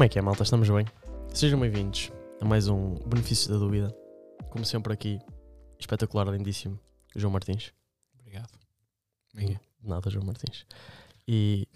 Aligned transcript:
Como 0.00 0.06
é 0.06 0.08
que 0.08 0.18
é, 0.18 0.22
malta? 0.22 0.44
Estamos 0.44 0.66
bem? 0.70 0.86
Sejam 1.34 1.60
bem-vindos 1.60 2.10
a 2.40 2.44
mais 2.46 2.68
um 2.68 2.94
Benefício 3.06 3.52
da 3.52 3.58
Dúvida. 3.58 3.94
Como 4.48 4.64
sempre 4.64 4.94
aqui, 4.94 5.18
espetacular, 5.78 6.26
lindíssimo, 6.28 6.80
João 7.14 7.30
Martins. 7.30 7.74
Obrigado. 8.18 8.48
Nada, 9.84 10.08
João 10.08 10.24
Martins. 10.24 10.64
E, 11.28 11.68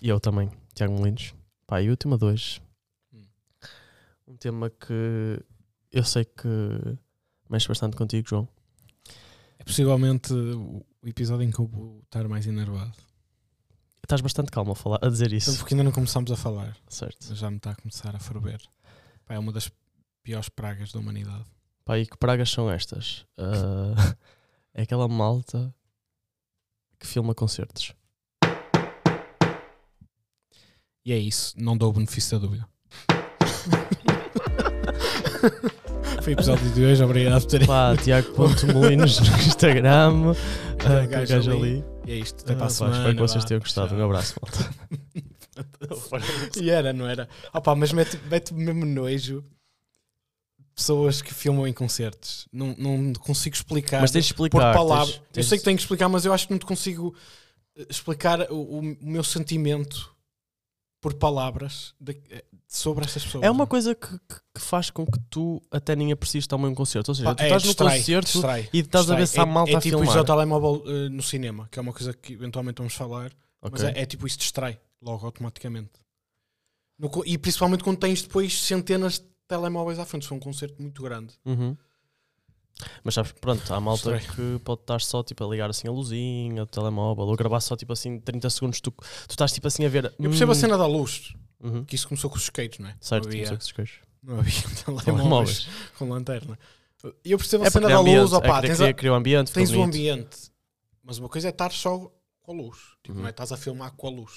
e 0.00 0.08
eu 0.08 0.20
também, 0.20 0.48
Tiago 0.72 0.92
Molinos. 0.92 1.34
Pá, 1.66 1.82
e 1.82 1.90
o 1.90 1.96
tema 1.96 2.16
2. 2.16 2.62
Hum. 3.12 3.24
Um 4.28 4.36
tema 4.36 4.70
que 4.70 5.42
eu 5.90 6.04
sei 6.04 6.24
que 6.24 6.48
mexe 7.50 7.66
bastante 7.66 7.96
contigo, 7.96 8.28
João. 8.28 8.48
É 9.58 9.64
possivelmente 9.64 10.32
o 10.32 10.84
episódio 11.04 11.42
em 11.42 11.50
que 11.50 11.58
eu 11.58 11.66
vou 11.66 11.98
estar 12.04 12.28
mais 12.28 12.46
enervado. 12.46 12.92
Estás 14.12 14.20
bastante 14.20 14.50
calmo 14.50 14.72
a, 14.72 14.76
falar, 14.76 14.98
a 15.00 15.08
dizer 15.08 15.32
isso. 15.32 15.56
Porque 15.56 15.72
ainda 15.72 15.84
não 15.84 15.90
começamos 15.90 16.30
a 16.30 16.36
falar. 16.36 16.76
Certo. 16.86 17.34
Já 17.34 17.50
me 17.50 17.56
está 17.56 17.70
a 17.70 17.74
começar 17.74 18.14
a 18.14 18.18
ferver. 18.18 18.60
Pá, 19.24 19.36
é 19.36 19.38
uma 19.38 19.50
das 19.50 19.70
piores 20.22 20.50
pragas 20.50 20.92
da 20.92 21.00
humanidade. 21.00 21.46
Pá, 21.82 21.98
e 21.98 22.04
que 22.04 22.18
pragas 22.18 22.50
são 22.50 22.70
estas? 22.70 23.24
Ah, 23.38 24.14
é 24.74 24.82
aquela 24.82 25.08
malta 25.08 25.74
que 27.00 27.06
filma 27.06 27.34
concertos. 27.34 27.94
E 31.06 31.10
é 31.10 31.16
isso. 31.16 31.54
Não 31.56 31.74
dou 31.74 31.88
o 31.88 31.94
benefício 31.94 32.38
da 32.38 32.46
dúvida. 32.46 32.68
Foi 36.22 36.34
o 36.34 36.36
episódio 36.36 36.70
de 36.70 36.84
hoje. 36.84 37.02
Obrigado 37.02 37.40
por 37.40 37.50
terem. 37.50 37.66
Pá, 37.66 37.96
Tiago.molinos 37.96 39.20
no 39.20 39.38
Instagram. 39.38 40.34
Ah, 40.86 41.06
gajo 41.06 41.34
gajo 41.34 41.50
ali. 41.52 41.84
E 42.06 42.12
é 42.12 42.16
isto. 42.16 42.42
Até 42.42 42.52
Ah, 42.54 42.56
para 42.56 42.66
a 42.66 42.70
semana. 42.70 42.96
espero 42.96 43.14
que 43.14 43.20
vocês 43.20 43.44
tenham 43.44 43.60
gostado. 43.60 43.94
Um 43.94 44.04
abraço, 44.04 44.34
malta. 44.42 44.74
E 46.60 46.70
era, 46.70 46.92
não 46.92 47.06
era? 47.08 47.28
Opa, 47.52 47.74
mas 47.74 47.92
mete, 47.92 48.16
mete 48.30 48.54
mesmo 48.54 48.84
nojo 48.86 49.44
pessoas 50.74 51.20
que 51.20 51.32
filmam 51.34 51.66
em 51.66 51.72
concertos. 51.72 52.48
Não, 52.52 52.74
não 52.78 53.12
consigo 53.14 53.54
explicar 53.54 54.00
Mas 54.00 54.10
tens 54.10 54.26
de 54.26 54.34
por 54.34 54.46
explicar. 54.46 54.72
palavras. 54.74 55.10
tens- 55.16 55.18
Eu 55.26 55.32
tens- 55.32 55.46
sei 55.48 55.58
que 55.58 55.64
tenho 55.64 55.76
que 55.76 55.82
explicar, 55.82 56.08
mas 56.08 56.24
eu 56.24 56.32
acho 56.32 56.46
que 56.46 56.52
não 56.52 56.58
te 56.58 56.66
consigo 56.66 57.14
explicar 57.88 58.50
o- 58.50 58.78
o 58.78 58.82
meu 59.00 59.22
sentimento 59.22 60.10
por 61.02 61.12
palavras 61.14 61.94
de- 62.00 62.18
eh, 62.30 62.44
sobre 62.66 63.04
essas 63.04 63.22
pessoas. 63.24 63.44
É 63.44 63.50
uma 63.50 63.66
coisa 63.66 63.94
que, 63.94 64.06
que- 64.08 64.40
que 64.54 64.60
faz 64.60 64.88
com 64.88 65.04
que 65.04 65.18
tu 65.28 65.60
até 65.70 65.94
nem 65.96 66.12
aprecies 66.12 66.46
também 66.46 66.68
um 66.70 66.74
concerto. 66.74 67.10
Ou 67.10 67.14
seja, 67.14 67.34
tu 67.34 67.42
é, 67.42 67.44
estás 67.46 67.62
no 67.64 67.68
distrai, 67.68 67.98
concerto 67.98 68.32
distrai, 68.32 68.70
e 68.72 68.78
estás 68.78 69.10
a 69.10 69.14
ver 69.16 69.26
se 69.26 69.38
há 69.38 69.42
distrai. 69.44 69.46
malta 69.54 69.70
é, 69.72 69.74
é 69.74 69.76
a 69.76 69.80
tipo 69.80 69.96
filmar. 69.98 70.08
isso 70.08 70.18
ao 70.18 70.24
telemóvel 70.24 70.82
eh, 70.86 71.08
no 71.10 71.22
cinema, 71.22 71.68
que 71.70 71.78
é 71.78 71.82
uma 71.82 71.92
coisa 71.92 72.14
que 72.14 72.32
eventualmente 72.32 72.78
vamos 72.78 72.94
falar. 72.94 73.32
Mas 73.60 73.82
Ok. 73.82 73.94
é, 73.94 74.02
é 74.02 74.06
tipo 74.06 74.26
isso 74.26 74.38
distrai 74.38 74.80
logo 75.02 75.26
automaticamente. 75.26 75.90
No 76.98 77.10
e 77.26 77.36
principalmente 77.36 77.82
quando 77.82 77.98
tens 77.98 78.22
depois 78.22 78.62
centenas 78.62 79.18
de 79.18 79.26
telemóveis 79.48 79.98
à 79.98 80.04
frente, 80.06 80.22
se 80.22 80.28
for 80.28 80.36
um 80.36 80.40
concerto 80.40 80.80
muito 80.80 81.02
grande. 81.02 81.34
Uhum. 81.44 81.76
Mas 83.04 83.14
sabes, 83.14 83.32
pronto, 83.32 83.72
há 83.72 83.80
malta 83.80 84.16
Estranho. 84.16 84.56
que 84.58 84.64
pode 84.64 84.80
estar 84.82 85.00
só 85.00 85.22
tipo 85.22 85.44
a 85.44 85.48
ligar 85.48 85.70
assim 85.70 85.88
a 85.88 85.90
luzinha 85.90 86.64
do 86.64 86.70
telemóvel 86.70 87.24
ou 87.24 87.36
gravar 87.36 87.60
só 87.60 87.76
tipo 87.76 87.92
assim 87.92 88.18
30 88.20 88.50
segundos. 88.50 88.80
Tu, 88.80 88.90
tu 88.90 89.04
estás 89.30 89.52
tipo 89.52 89.66
assim 89.66 89.84
a 89.84 89.88
ver. 89.88 90.06
Eu 90.18 90.30
percebo 90.30 90.50
hum, 90.50 90.54
a 90.54 90.58
cena 90.58 90.76
da 90.78 90.86
luz, 90.86 91.34
uhum. 91.62 91.84
que 91.84 91.94
isso 91.94 92.06
começou 92.08 92.28
com 92.30 92.36
os 92.36 92.42
skates, 92.42 92.78
não 92.78 92.88
é? 92.88 92.96
Certo, 93.00 93.24
não 93.24 93.30
havia, 93.30 93.52
o 93.54 93.58
que 93.58 93.64
se 93.64 93.74
queixa. 93.74 94.00
não 94.22 94.38
havia 94.38 94.62
telemóveis 95.04 95.68
com 95.98 96.08
lanterna. 96.08 96.58
E 97.24 97.32
eu 97.32 97.38
percebo 97.38 97.64
a 97.64 97.66
É 97.66 97.70
cena 97.70 97.88
da 97.88 97.94
criar 97.96 98.00
luz, 98.20 98.32
ambiente, 98.32 98.46
opá, 98.46 98.58
é 98.58 98.62
tens, 98.62 98.80
a- 98.80 98.92
criar 98.92 99.12
um 99.12 99.16
ambiente, 99.16 99.52
tens 99.52 99.72
o 99.72 99.82
ambiente, 99.82 100.36
mas 101.02 101.18
uma 101.18 101.28
coisa 101.28 101.48
é 101.48 101.50
estar 101.50 101.72
só 101.72 102.10
com 102.42 102.52
a 102.52 102.54
luz. 102.54 102.78
Tipo, 103.02 103.14
Uhum. 103.16 103.20
não 103.22 103.26
é? 103.26 103.30
Estás 103.30 103.50
a 103.50 103.56
filmar 103.56 103.92
com 103.96 104.06
a 104.06 104.10
luz. 104.10 104.32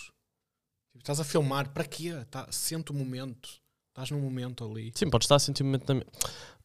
Tipo, 0.92 1.00
estás 1.00 1.20
a 1.20 1.24
filmar, 1.24 1.70
para 1.70 1.84
quê? 1.84 2.12
Tá, 2.32 2.48
sente 2.50 2.92
o 2.92 2.94
momento. 2.96 3.50
Estás 3.90 4.10
num 4.12 4.20
momento 4.20 4.66
ali. 4.66 4.92
Sim, 4.96 5.10
podes 5.10 5.26
estar 5.26 5.36
a 5.36 5.40
sentir 5.40 5.64
momento 5.64 5.86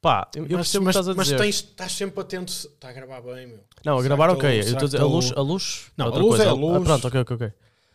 Pá, 0.01 0.29
eu, 0.35 0.45
eu 0.47 0.57
mas 0.57 0.67
percebo 0.69 0.85
o 0.85 0.89
que 0.91 0.97
mas, 0.97 0.97
estás 0.97 1.09
a 1.09 1.15
mas 1.15 1.27
dizer. 1.27 1.39
tens, 1.39 1.55
estás 1.57 1.93
sempre 1.93 2.21
atento. 2.21 2.51
Está 2.53 2.89
a 2.89 2.93
gravar 2.93 3.21
bem, 3.21 3.47
meu. 3.49 3.61
Não, 3.85 3.99
a 3.99 4.03
gravar 4.03 4.29
que 4.29 4.35
ok. 4.37 4.57
Eu 4.57 4.61
estou 4.61 4.79
a 4.79 4.85
dizer, 4.85 4.97
que 4.97 5.03
a 5.03 5.07
luz, 5.07 5.33
a 5.37 5.41
luz 5.43 5.87
Não, 5.97 6.07
é 6.07 6.09
a 6.09 6.13
luz 6.13 6.29
coisa. 6.29 6.45
é 6.45 6.47
a 6.47 6.51
Ah, 6.51 6.55
luz. 6.55 6.85
pronto, 6.85 7.07
ok, 7.09 7.21
ok, 7.21 7.37
ok. 7.37 7.53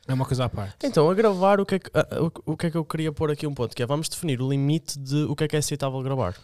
É 0.08 0.14
uma 0.14 0.26
coisa 0.26 0.46
à 0.46 0.50
parte. 0.50 0.86
Então, 0.86 1.10
a 1.10 1.14
gravar, 1.16 1.60
o 1.60 1.66
que, 1.66 1.76
é 1.76 1.80
que, 1.80 1.90
ah, 1.96 2.08
o, 2.46 2.52
o 2.54 2.58
que 2.58 2.68
é 2.68 2.72
que 2.72 2.78
eu 2.78 2.86
queria 2.86 3.12
pôr 3.12 3.32
aqui 3.32 3.48
um 3.48 3.54
ponto? 3.56 3.76
Que 3.76 3.82
é, 3.82 3.86
vamos 3.88 4.08
definir 4.08 4.40
o 4.40 4.48
limite 4.48 5.00
de 5.00 5.24
o 5.24 5.36
que 5.36 5.46
é 5.46 5.48
que 5.48 5.56
é 5.56 5.60
aceitável 5.60 6.00
gravar. 6.04 6.36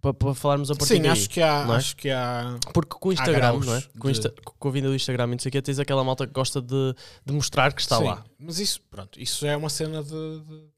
Para, 0.00 0.14
para 0.14 0.34
falarmos 0.34 0.70
a 0.70 0.74
partir 0.74 0.94
Sim, 0.96 1.02
daí. 1.02 1.10
acho 1.10 1.28
que 1.30 1.40
há. 1.42 1.66
é? 1.68 1.72
Acho 1.72 1.96
que 1.96 2.10
há. 2.10 2.56
Porque 2.72 2.96
com 2.98 3.08
o 3.08 3.12
Instagram, 3.12 3.58
não 3.58 3.74
é? 3.74 3.82
Com, 3.98 4.08
de- 4.10 4.18
Insta- 4.18 4.34
com 4.44 4.68
a 4.68 4.70
vinda 4.72 4.88
do 4.88 4.94
Instagram 4.94 5.24
e 5.24 5.30
não 5.32 5.38
sei 5.40 5.48
o 5.48 5.52
quê, 5.52 5.62
tens 5.62 5.78
aquela 5.80 6.02
malta 6.04 6.26
que 6.28 6.32
gosta 6.32 6.60
de, 6.62 6.94
de 7.26 7.32
mostrar 7.32 7.72
que 7.72 7.80
está 7.80 7.98
Sim, 7.98 8.04
lá. 8.04 8.24
Mas 8.38 8.58
isso, 8.60 8.80
pronto, 8.90 9.20
isso 9.20 9.46
é 9.46 9.56
uma 9.56 9.68
cena 9.68 10.02
de, 10.02 10.10
de- 10.10 10.71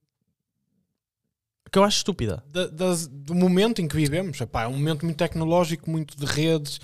Que 1.75 1.79
eu 1.81 1.83
acho 1.83 1.97
estúpida. 1.97 2.41
da- 2.69 2.95
do 3.11 3.35
momento 3.35 3.83
em 3.83 3.89
que 3.89 3.97
vivemos. 3.97 4.41
Epá, 4.41 4.63
é 4.63 4.69
um 4.69 4.75
momento 4.75 5.05
muito 5.05 5.19
tecnológico, 5.19 5.91
muito 5.91 6.17
de 6.17 6.25
redes. 6.25 6.81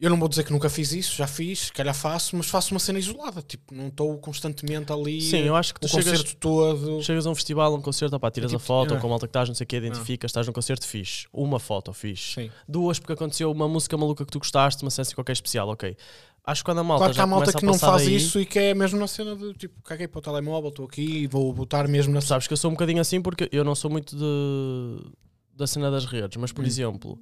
Eu 0.00 0.10
não 0.10 0.16
vou 0.16 0.28
dizer 0.28 0.44
que 0.44 0.52
nunca 0.52 0.70
fiz 0.70 0.92
isso, 0.92 1.16
já 1.16 1.26
fiz, 1.26 1.58
se 1.66 1.72
calhar 1.72 1.92
faço, 1.94 2.36
mas 2.36 2.46
faço 2.46 2.72
uma 2.72 2.78
cena 2.78 3.00
isolada. 3.00 3.42
Tipo, 3.42 3.74
não 3.74 3.88
estou 3.88 4.16
constantemente 4.18 4.92
ali. 4.92 5.20
Sim, 5.20 5.38
eu 5.38 5.56
acho 5.56 5.74
que 5.74 5.80
tu 5.80 5.88
chegas, 5.88 6.06
concerto 6.20 6.36
todo. 6.36 7.02
chegas 7.02 7.26
a 7.26 7.30
um 7.30 7.34
festival, 7.34 7.74
a 7.74 7.76
um 7.76 7.82
concerto, 7.82 8.14
opá, 8.14 8.30
tiras 8.30 8.52
É 8.52 8.54
a 8.54 8.58
tipo, 8.58 8.66
foto 8.66 8.94
é. 8.94 9.00
com 9.00 9.06
a 9.08 9.10
malta 9.10 9.26
que 9.26 9.30
estás, 9.30 9.48
não 9.48 9.56
sei 9.56 9.64
o 9.64 9.66
quê, 9.66 9.76
identificas, 9.78 10.28
estás 10.28 10.46
num 10.46 10.52
concerto, 10.52 10.86
fixe. 10.86 11.26
Uma 11.32 11.58
foto, 11.58 11.92
fixe. 11.92 12.34
Sim. 12.34 12.50
Duas, 12.68 13.00
porque 13.00 13.12
aconteceu 13.14 13.50
uma 13.50 13.66
música 13.66 13.96
maluca 13.96 14.24
que 14.24 14.30
tu 14.30 14.38
gostaste, 14.38 14.82
uma 14.84 14.90
cena 14.90 15.08
qualquer 15.16 15.32
especial, 15.32 15.68
ok. 15.68 15.96
Acho 16.44 16.62
que 16.62 16.66
quando 16.70 16.78
a 16.78 16.84
malta 16.84 17.00
Claro 17.00 17.14
que 17.14 17.20
há 17.20 17.26
malta 17.26 17.52
que 17.52 17.64
a 17.64 17.66
não 17.66 17.74
faz 17.78 18.04
daí, 18.04 18.14
isso 18.16 18.40
e 18.40 18.46
que 18.46 18.58
é 18.58 18.74
mesmo 18.74 19.00
na 19.00 19.08
cena 19.08 19.34
de 19.34 19.52
tipo, 19.54 19.82
caguei 19.82 20.06
para 20.06 20.18
o 20.20 20.22
telemóvel, 20.22 20.70
estou 20.70 20.86
aqui, 20.86 21.26
vou 21.26 21.52
botar 21.52 21.88
mesmo 21.88 22.14
na 22.14 22.20
Sabes 22.20 22.46
que 22.46 22.52
eu 22.52 22.56
sou 22.56 22.70
um 22.70 22.74
bocadinho 22.74 23.00
assim 23.00 23.20
porque 23.20 23.48
eu 23.50 23.64
não 23.64 23.74
sou 23.74 23.90
muito 23.90 24.16
de, 24.16 25.10
da 25.54 25.66
cena 25.66 25.90
das 25.90 26.06
redes, 26.06 26.36
mas 26.36 26.52
por 26.52 26.62
Hum. 26.64 26.68
exemplo, 26.68 27.18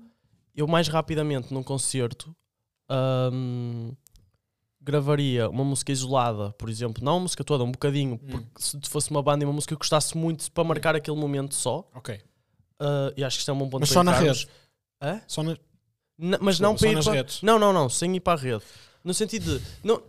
eu 0.55 0.67
mais 0.69 0.87
rapidamente 0.89 1.53
num 1.53 1.63
concerto 1.63 2.37
hum, 2.91 3.93
gravaria 4.81 5.49
uma 5.49 5.65
música 5.65 5.91
isolada, 5.93 6.53
por 6.53 6.69
exemplo, 6.69 7.03
não 7.05 7.15
uma 7.15 7.21
música 7.21 7.43
toda, 7.43 7.65
um 7.65 7.73
bocadinho, 7.73 8.15
Hum. 8.23 8.27
porque 8.29 8.47
se 8.63 8.79
fosse 8.89 9.11
uma 9.11 9.23
banda 9.23 9.45
e 9.45 9.47
uma 9.47 9.53
música 9.53 9.71
que 9.71 9.75
eu 9.75 9.79
gostasse 9.79 10.17
muito 10.17 10.51
para 10.53 10.65
marcar 10.65 10.95
aquele 10.95 11.17
momento 11.17 11.55
só, 11.55 11.89
Ok. 11.95 12.15
uh, 12.81 13.13
e 13.17 13.25
acho 13.25 13.37
que 13.37 13.41
isto 13.41 13.51
é 13.51 13.55
um 13.55 13.59
bom 13.59 13.69
ponto 13.69 13.81
Mas 13.81 13.89
para 13.89 13.95
só 13.95 14.05
na 14.05 14.13
rede. 14.13 14.49
Hã? 15.03 15.21
Só 15.27 15.43
na, 15.43 15.57
N- 16.19 16.39
mas 16.41 16.59
não 16.61 16.73
só 16.73 16.79
para 16.79 16.89
ir 16.89 16.95
nas 16.95 17.05
para... 17.05 17.15
redes. 17.15 17.43
Não, 17.43 17.59
não, 17.59 17.73
não, 17.73 17.89
sem 17.91 18.15
ir 18.17 18.21
para 18.21 18.39
a 18.39 18.43
rede. 18.43 18.63
No 19.05 19.13
sentido 19.13 19.59
de. 19.59 19.65
Não, 19.85 20.03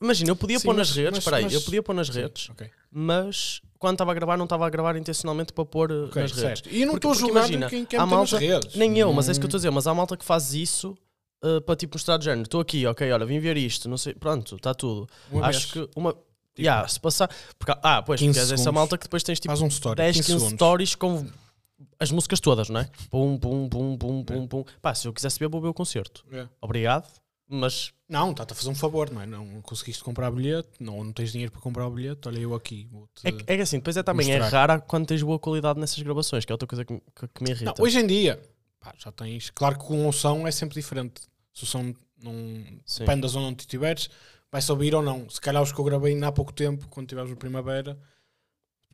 imagina, 0.00 0.30
eu 0.30 0.36
podia 0.36 0.58
Sim, 0.58 0.66
pôr 0.68 0.74
nas 0.74 0.90
redes, 0.90 1.18
espera 1.18 1.36
aí, 1.38 1.44
mas- 1.44 1.52
eu 1.54 1.60
podia 1.62 1.82
pôr 1.82 1.94
nas 1.94 2.06
Sim, 2.06 2.12
redes, 2.20 2.48
ok. 2.50 2.70
mas 2.90 3.60
quando 3.78 3.94
estava 3.94 4.12
a 4.12 4.14
gravar, 4.14 4.36
não 4.36 4.44
estava 4.44 4.66
a 4.66 4.70
gravar 4.70 4.96
intencionalmente 4.96 5.52
para 5.52 5.64
pôr 5.66 5.90
uh, 5.90 6.06
Ok, 6.06 6.22
nas 6.22 6.32
redes. 6.32 6.60
certo. 6.60 6.68
E 6.70 6.82
eu 6.82 6.86
não 6.86 6.94
estou 6.96 7.10
a 7.10 7.14
julgar 7.14 7.40
imagina, 7.40 7.68
quem 7.68 7.84
quer 7.84 7.98
meter 8.00 8.10
nas 8.16 8.30
malta- 8.30 8.38
redes. 8.38 8.74
Nem 8.76 8.96
eu, 8.98 9.12
mas 9.12 9.28
é 9.28 9.32
isso 9.32 9.40
que 9.40 9.44
eu 9.44 9.46
Hum, 9.46 9.48
estou 9.48 9.58
a 9.58 9.60
dizer. 9.60 9.70
Mas 9.70 9.86
há 9.86 9.94
malta 9.94 10.16
que 10.16 10.24
faz 10.24 10.54
isso 10.54 10.96
uh, 11.42 11.60
para 11.62 11.76
tipo 11.76 11.94
mostrar 11.96 12.16
de 12.18 12.24
género. 12.24 12.42
Estou 12.42 12.60
aqui, 12.60 12.86
ok, 12.86 13.10
olha, 13.12 13.26
vim 13.26 13.38
ver 13.38 13.56
isto, 13.56 13.88
não 13.88 13.96
sei, 13.98 14.14
pronto, 14.14 14.56
está 14.56 14.74
tudo. 14.74 15.08
uma 15.30 15.46
Acho 15.46 15.74
vez. 15.74 15.88
que 15.88 15.98
uma. 15.98 16.14
Yeah, 16.58 16.86
se 16.88 16.98
passar. 16.98 17.30
Porque, 17.58 17.72
ah, 17.82 18.02
pois, 18.02 18.18
15 18.20 18.38
porque 18.40 18.52
és 18.52 18.60
essa 18.60 18.72
malta 18.72 18.98
que 18.98 19.04
depois 19.04 19.22
tens 19.22 19.38
tipo 19.38 19.50
Faz 19.52 19.60
um 19.62 19.68
story. 19.68 19.96
10, 19.96 20.16
15 20.16 20.26
15 20.26 20.38
segundos. 20.40 20.56
stories 20.56 20.94
com 20.96 21.26
as 22.00 22.10
músicas 22.10 22.40
todas, 22.40 22.68
não 22.68 22.80
é? 22.80 22.90
Pum, 23.10 23.38
pum, 23.38 23.68
pum, 23.68 23.96
pum, 23.96 24.24
pum, 24.24 24.46
pum. 24.48 24.64
Pá, 24.82 24.92
se 24.94 25.06
eu 25.06 25.12
quisesse 25.12 25.38
ver, 25.38 25.48
vou 25.48 25.60
ver 25.60 25.68
o 25.68 25.74
concerto. 25.74 26.24
É. 26.32 26.48
Obrigado, 26.60 27.06
mas 27.48 27.92
Não, 28.08 28.32
está-te 28.32 28.52
a 28.52 28.56
fazer 28.56 28.70
um 28.70 28.74
favor, 28.74 29.08
não 29.10 29.22
é? 29.22 29.26
Não 29.26 29.62
conseguiste 29.62 30.02
comprar 30.02 30.32
bilhete, 30.32 30.68
não, 30.80 31.04
não 31.04 31.12
tens 31.12 31.30
dinheiro 31.30 31.52
para 31.52 31.60
comprar 31.60 31.86
o 31.86 31.90
bilhete, 31.92 32.26
olha 32.26 32.40
eu 32.40 32.52
aqui. 32.54 32.88
É, 33.22 33.30
que- 33.30 33.44
é 33.46 33.56
que 33.56 33.62
assim, 33.62 33.76
depois 33.78 33.96
é 33.96 34.02
também 34.02 34.28
é 34.32 34.38
rara 34.38 34.80
quando 34.80 35.06
tens 35.06 35.22
boa 35.22 35.38
qualidade 35.38 35.78
nessas 35.78 36.02
gravações, 36.02 36.44
que 36.44 36.50
é 36.50 36.54
outra 36.54 36.66
coisa 36.66 36.84
que, 36.84 36.92
me- 36.92 37.02
que- 37.14 37.28
que 37.28 37.42
me 37.44 37.50
irrita. 37.50 37.74
Não, 37.78 37.84
hoje 37.84 38.00
em 38.00 38.06
dia, 38.06 38.40
pá, 38.80 38.94
já 38.98 39.10
tens. 39.12 39.50
Claro 39.50 39.78
que 39.78 39.84
com 39.84 40.08
o 40.08 40.12
som 40.12 40.46
é 40.46 40.50
sempre 40.50 40.74
diferente. 40.80 41.22
Se 41.52 41.64
o 41.64 41.66
som 41.66 41.92
não. 42.22 42.32
Sim. 42.86 43.00
Depende 43.00 43.22
da 43.22 43.28
zona 43.28 43.48
onde 43.48 43.62
estiveres, 43.62 44.08
vai 44.50 44.60
só 44.62 44.72
ouvir 44.72 44.94
ou 44.94 45.02
não. 45.02 45.28
Se 45.30 45.40
calhar 45.40 45.62
os 45.62 45.72
que 45.72 45.78
eu 45.80 45.84
gravei 45.84 46.20
há 46.22 46.32
pouco 46.32 46.52
tempo, 46.52 46.86
quando 46.88 47.06
estiveres 47.06 47.30
no 47.30 47.36
primavera, 47.36 47.98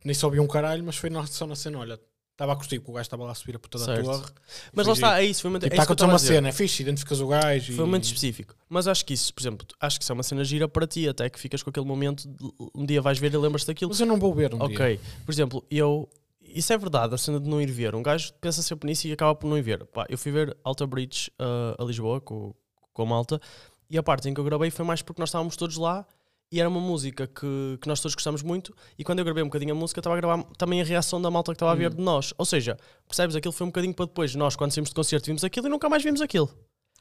nem 0.03 0.13
só 0.13 0.27
ouvi 0.27 0.39
um 0.39 0.47
caralho, 0.47 0.83
mas 0.83 0.97
foi 0.97 1.09
na- 1.09 1.25
só 1.25 1.45
na 1.47 1.55
cena. 1.55 1.79
Olha, 1.79 1.99
estava 2.31 2.53
a 2.53 2.55
curtir 2.55 2.79
que 2.79 2.89
o 2.89 2.93
gajo 2.93 3.01
estava 3.03 3.23
lá 3.23 3.31
a 3.31 3.35
subir 3.35 3.55
a 3.55 3.59
puta 3.59 3.79
da 3.79 3.85
Certo. 3.85 4.03
torre. 4.05 4.25
Mas 4.73 4.85
lá 4.87 4.93
está, 4.93 5.21
é 5.21 5.25
isso. 5.25 5.41
Foi, 5.41 5.49
uma, 5.49 5.59
Tipo, 5.59 5.73
é 5.73 5.75
está 5.75 5.81
a 5.81 5.85
isso 5.85 5.93
estava 5.93 6.11
a 6.11 6.13
uma 6.13 6.19
cena, 6.19 6.49
é 6.49 6.51
fixe, 6.51 6.83
identificas 6.83 7.19
o 7.21 7.27
gajo. 7.27 7.73
Foi 7.73 7.83
um 7.83 7.87
e- 7.87 7.89
momento 7.89 8.03
específico. 8.03 8.55
Mas 8.69 8.87
acho 8.87 9.05
que 9.05 9.13
isso, 9.13 9.33
por 9.33 9.41
exemplo, 9.41 9.67
acho 9.79 9.97
que 9.97 10.03
isso 10.03 10.11
é 10.11 10.15
uma 10.15 10.23
cena 10.23 10.43
gira 10.43 10.67
para 10.67 10.85
ti, 10.85 11.07
até 11.07 11.29
que 11.29 11.39
ficas 11.39 11.63
com 11.63 11.69
aquele 11.69 11.85
momento, 11.85 12.27
de, 12.27 12.51
um 12.75 12.85
dia 12.85 13.01
vais 13.01 13.17
ver 13.17 13.33
e 13.33 13.37
lembras-te 13.37 13.67
daquilo. 13.67 13.89
Mas 13.89 13.99
eu 13.99 14.05
não 14.05 14.19
vou 14.19 14.33
ver 14.35 14.53
um 14.53 14.57
dia. 14.67 14.75
ok, 14.75 14.99
por 15.25 15.31
exemplo, 15.31 15.65
eu. 15.71 16.09
Isso 16.55 16.71
é 16.71 16.77
verdade, 16.77 17.13
a 17.13 17.17
cena 17.17 17.37
de 17.37 17.49
não 17.49 17.61
ir 17.61 17.69
ver. 17.69 17.93
Um 17.93 18.01
gajo 18.01 18.31
pensa 18.39 18.61
sempre 18.61 18.87
nisso 18.87 19.05
e 19.07 19.11
acaba 19.11 19.35
por 19.35 19.45
não 19.45 19.57
ir 19.57 19.61
ver. 19.61 19.85
Pá, 19.87 20.05
eu 20.07 20.17
fui 20.17 20.31
ver 20.31 20.55
Alta 20.63 20.87
Bridge 20.87 21.29
uh, 21.37 21.83
a 21.83 21.85
Lisboa 21.85 22.21
com, 22.21 22.53
com 22.93 23.01
a 23.01 23.05
malta 23.05 23.41
e 23.89 23.97
a 23.97 24.01
parte 24.03 24.29
em 24.29 24.33
que 24.33 24.39
eu 24.39 24.43
gravei 24.45 24.71
foi 24.71 24.85
mais 24.85 25.01
porque 25.01 25.21
nós 25.21 25.27
estávamos 25.27 25.57
todos 25.57 25.75
lá 25.75 26.07
e 26.49 26.59
era 26.61 26.69
uma 26.69 26.79
música 26.79 27.27
que, 27.27 27.77
que 27.81 27.87
nós 27.89 27.99
todos 27.99 28.15
gostamos 28.15 28.41
muito. 28.41 28.73
E 28.97 29.03
quando 29.03 29.19
eu 29.19 29.25
gravei 29.25 29.43
um 29.43 29.47
bocadinho 29.47 29.73
a 29.73 29.77
música, 29.77 29.99
estava 29.99 30.15
a 30.15 30.17
gravar 30.17 30.43
também 30.57 30.79
a 30.79 30.85
reação 30.85 31.21
da 31.21 31.29
malta 31.29 31.51
que 31.51 31.57
estava 31.57 31.73
a 31.73 31.75
ver 31.75 31.91
Hum. 31.91 31.95
de 31.97 32.01
nós. 32.01 32.33
Ou 32.37 32.45
seja, 32.45 32.77
percebes? 33.05 33.35
Aquilo 33.35 33.51
foi 33.51 33.65
um 33.65 33.69
bocadinho 33.69 33.93
para 33.93 34.05
depois. 34.05 34.33
Nós, 34.35 34.55
quando 34.55 34.71
saímos 34.71 34.89
de 34.89 34.95
concerto, 34.95 35.25
vimos 35.25 35.43
aquilo 35.43 35.67
e 35.67 35.69
nunca 35.69 35.89
mais 35.89 36.03
vimos 36.03 36.21
aquilo. 36.21 36.49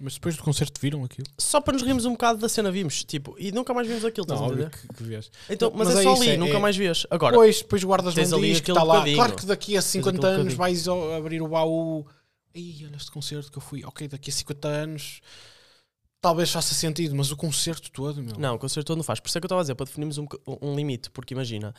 Mas 0.01 0.15
depois 0.15 0.37
do 0.37 0.43
concerto 0.43 0.81
viram 0.81 1.05
aquilo? 1.05 1.27
Só 1.39 1.61
para 1.61 1.75
nos 1.75 1.83
rirmos 1.83 2.05
um 2.05 2.13
bocado 2.13 2.41
da 2.41 2.49
cena 2.49 2.71
vimos, 2.71 3.05
tipo, 3.05 3.37
e 3.39 3.53
nunca 3.53 3.73
mais 3.73 3.87
vimos 3.87 4.05
aquilo, 4.05 4.25
estás 4.25 4.41
a 4.41 4.47
entender? 4.47 4.71
que, 4.71 4.89
que 4.89 5.03
vês. 5.05 5.31
Então, 5.49 5.71
mas, 5.73 5.87
Mas 5.89 5.97
é 5.97 6.01
é 6.01 6.03
só 6.03 6.13
isso, 6.15 6.23
ali, 6.23 6.31
é- 6.33 6.37
nunca 6.37 6.57
é- 6.57 6.61
mais 6.61 6.77
vês. 6.77 7.07
Agora, 7.11 7.33
Depois, 7.33 7.59
depois 7.63 7.85
guardas 7.85 8.17
um 8.17 8.37
ali 8.37 8.61
que 8.61 8.71
está 8.73 8.83
lá. 8.83 8.95
bocadinho. 8.95 9.17
Claro 9.17 9.37
que 9.37 9.47
daqui 9.47 9.77
a 9.77 9.83
50 9.83 10.17
aquele 10.19 10.27
anos 10.43 10.55
bocadinho. 10.55 10.85
vais 10.87 11.17
abrir 11.17 11.43
o 11.43 11.49
baú. 11.49 12.05
Ei, 12.53 12.85
olha 12.87 12.97
este 12.97 13.11
concerto 13.11 13.53
que 13.53 13.59
eu 13.59 13.63
fui. 13.63 13.85
Ok, 13.85 14.09
daqui 14.09 14.31
a 14.31 14.33
50 14.33 14.67
anos 14.69 15.21
talvez 16.21 16.51
faça 16.51 16.75
sentido, 16.75 17.15
mas 17.15 17.31
o 17.31 17.37
concerto 17.37 17.91
todo, 17.91 18.23
meu. 18.23 18.35
não, 18.39 18.55
o 18.55 18.59
concerto 18.59 18.87
todo 18.89 18.97
não 18.97 19.05
faz. 19.05 19.21
Por 19.21 19.29
isso 19.29 19.39
é 19.39 19.41
que 19.41 19.45
eu 19.45 19.49
estava 19.49 19.61
a 19.61 19.65
dizer, 19.65 19.75
para 19.75 19.87
definirmos 19.87 20.19
um, 20.19 20.27
um 20.61 20.75
limite, 20.75 21.11
porque 21.11 21.35
imagina, 21.35 21.75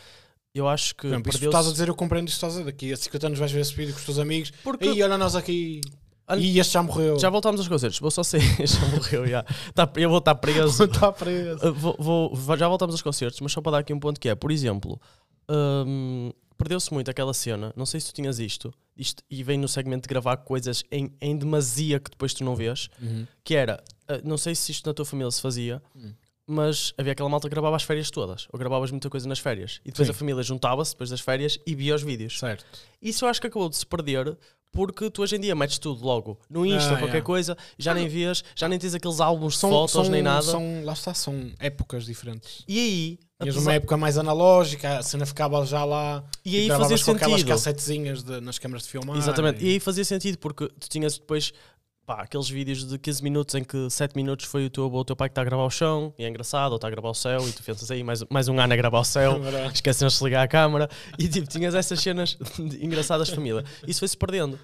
eu 0.53 0.67
acho 0.69 0.94
que 0.95 1.01
Por 1.01 1.07
exemplo, 1.07 1.29
isso 1.31 1.39
tu 1.39 1.45
estás 1.47 1.67
a 1.67 1.71
dizer, 1.71 1.88
eu 1.89 1.95
compreendo 1.95 2.27
isso 2.29 2.35
que 2.39 2.45
estás 2.45 2.53
a 2.53 2.59
dizer. 2.59 2.71
Daqui 2.71 2.94
a 2.94 2.97
50 2.97 3.27
anos 3.27 3.39
vais 3.39 3.51
ver 3.51 3.59
esse 3.59 3.73
vídeo 3.73 3.94
com 3.94 4.00
os 4.00 4.06
teus 4.06 4.19
amigos. 4.19 4.51
Porque 4.63 4.85
Ei, 4.85 5.03
olha 5.03 5.17
nós 5.17 5.35
aqui. 5.35 5.81
Olha- 6.27 6.39
E 6.39 6.60
este 6.60 6.74
já 6.74 6.81
morreu. 6.83 7.19
já 7.19 7.30
voltámos 7.30 7.60
aos 7.60 7.68
concertos, 7.68 8.00
vou 8.00 8.10
só 8.12 8.24
sair, 8.24 8.42
já 8.66 8.86
morreu, 8.88 9.27
já. 9.27 9.44
Tá- 9.74 9.89
eu 9.98 10.10
vou 10.10 10.18
estar 10.19 10.36
preso. 10.36 10.83
Está 10.86 11.12
preso. 11.12 11.74
Vou- 11.74 11.95
vou- 12.33 12.57
já 12.57 12.68
voltamos 12.68 12.95
aos 12.95 13.01
concertos, 13.01 13.39
mas 13.42 13.51
só 13.51 13.62
para 13.62 13.74
dar 13.74 13.77
aqui 13.80 13.94
um 13.94 14.00
ponto 14.00 14.19
que 14.19 14.27
é, 14.30 14.36
por 14.36 14.51
exemplo, 14.51 15.00
hum, 15.50 16.31
perdeu-se 16.57 16.94
muito 16.94 17.10
aquela 17.12 17.33
cena, 17.33 17.74
não 17.75 17.86
sei 17.86 18.00
se 18.00 18.07
tu 18.07 18.13
tinhas 18.16 18.39
isto, 18.39 18.74
isto 18.98 19.22
e 19.30 19.44
vem 19.44 19.57
no 19.57 19.68
segmento 19.68 20.04
de 20.07 20.10
gravar 20.10 20.38
coisas 20.38 20.83
em, 20.92 21.12
em 21.22 21.38
demasia 21.38 22.00
que 22.00 22.10
depois 22.10 22.33
tu 22.33 22.44
não 22.44 22.56
vês, 22.56 22.89
Uhum. 23.01 23.27
que 23.44 23.56
era, 23.56 23.83
uh, 24.10 24.27
não 24.27 24.38
sei 24.38 24.56
se 24.56 24.72
isto 24.72 24.88
na 24.88 24.94
tua 24.94 25.06
família 25.06 25.30
se 25.31 25.42
fazia, 25.42 25.81
Hum. 25.95 26.13
mas 26.48 26.94
havia 26.98 27.12
aquela 27.12 27.27
malta 27.30 27.48
que 27.50 27.51
gravava 27.54 27.75
as 27.75 27.83
férias 27.83 28.10
todas, 28.10 28.48
ou 28.54 28.57
gravavas 28.60 28.89
muita 28.92 29.10
coisa 29.10 29.27
nas 29.27 29.39
férias, 29.39 29.81
e 29.83 29.92
depois 29.92 30.07
Sim. 30.07 30.12
a 30.12 30.16
família 30.16 30.42
juntava-se 30.44 30.92
depois 30.94 31.10
das 31.10 31.19
férias 31.19 31.60
e 31.68 31.75
via 31.75 31.94
os 31.94 32.01
vídeos. 32.04 32.39
Certo. 32.39 32.66
Isso 33.01 33.25
eu 33.25 33.30
acho 33.30 33.42
que 33.42 33.48
acabou 33.48 33.68
de 33.69 33.75
se 33.75 33.86
perder 33.86 34.38
porque 34.75 35.10
tu 35.10 35.22
hoje 35.24 35.38
em 35.38 35.39
dia 35.39 35.56
metes 35.56 35.80
tudo 35.80 36.06
logo 36.06 36.38
no 36.50 36.66
Insta 36.66 36.89
Ah, 36.89 36.98
qualquer 36.98 37.06
yeah. 37.07 37.22
coisa, 37.25 37.57
já 37.80 37.94
nem 37.94 38.07
vês, 38.07 38.44
já 38.56 38.68
nem 38.68 38.77
tens 38.77 38.94
aqueles 38.94 39.19
álbuns 39.22 39.57
São, 39.57 39.69
de 39.69 39.75
fotos 39.75 39.92
são, 39.94 40.04
nem 40.10 40.22
nada. 40.22 40.42
São, 40.44 40.83
lá 40.83 40.94
está, 40.94 41.13
são 41.13 41.51
épocas 41.60 42.06
diferentes. 42.06 42.63
E 42.68 42.77
aí, 42.80 43.19
Tinhas 43.42 43.56
apesar- 43.56 43.60
uma 43.62 43.74
época 43.74 43.98
mais 43.98 44.18
analógica, 44.18 44.98
a 45.00 45.04
cena 45.04 45.25
ficava 45.25 45.66
já 45.66 45.83
lá. 45.86 46.24
E 46.44 46.56
aí 46.57 46.68
gravavas 46.68 46.92
fazia 46.92 47.06
com 47.06 47.12
aquelas 47.18 47.39
sentido. 47.42 47.48
cassetezinhas 47.50 48.24
de- 48.24 48.42
nas 48.42 48.60
câmaras 48.60 48.83
de 48.83 48.89
filmar. 48.89 49.18
Exatamente. 49.18 49.63
E 49.63 49.68
E... 49.68 49.72
aí 49.74 49.80
fazia 49.80 50.06
sentido 50.06 50.38
porque 50.38 50.68
tu 50.80 50.88
tinhas 50.89 51.18
depois 51.18 51.51
pá, 52.05 52.21
aqueles 52.21 52.49
vídeos 52.49 52.85
de 52.85 52.97
15 52.97 53.23
minutos 53.23 53.55
em 53.55 53.63
que 53.63 53.89
7 53.89 54.15
minutos 54.15 54.45
foi 54.45 54.65
o 54.65 54.69
teu, 54.69 54.85
o 54.93 55.03
teu 55.05 55.15
pai 55.15 55.27
que 55.29 55.31
está 55.31 55.41
a 55.41 55.45
gravar 55.45 55.63
o 55.63 55.69
chão 55.69 56.13
e 56.17 56.23
é 56.23 56.29
engraçado, 56.29 56.71
ou 56.71 56.75
está 56.75 56.87
a 56.87 56.91
gravar 56.91 57.09
o 57.09 57.13
céu 57.13 57.47
e 57.47 57.51
tu 57.51 57.63
pensas 57.63 57.89
aí 57.89 58.03
mais, 58.03 58.23
mais 58.29 58.47
um 58.47 58.59
ano 58.59 58.73
a 58.73 58.75
gravar 58.75 58.99
o 58.99 59.03
céu. 59.03 59.39
Esquecem-se 59.73 60.17
de 60.19 60.23
ligar 60.23 60.43
a 60.43 60.47
câmara 60.47 60.89
e 61.17 61.27
tipo, 61.27 61.47
tinhas 61.47 61.73
essas 61.73 61.99
cenas 61.99 62.37
de- 62.57 62.85
engraçadas 62.85 63.27
de 63.29 63.35
família. 63.35 63.63
Isso 63.87 63.99
foi-se 63.99 64.15
perdendo. 64.17 64.59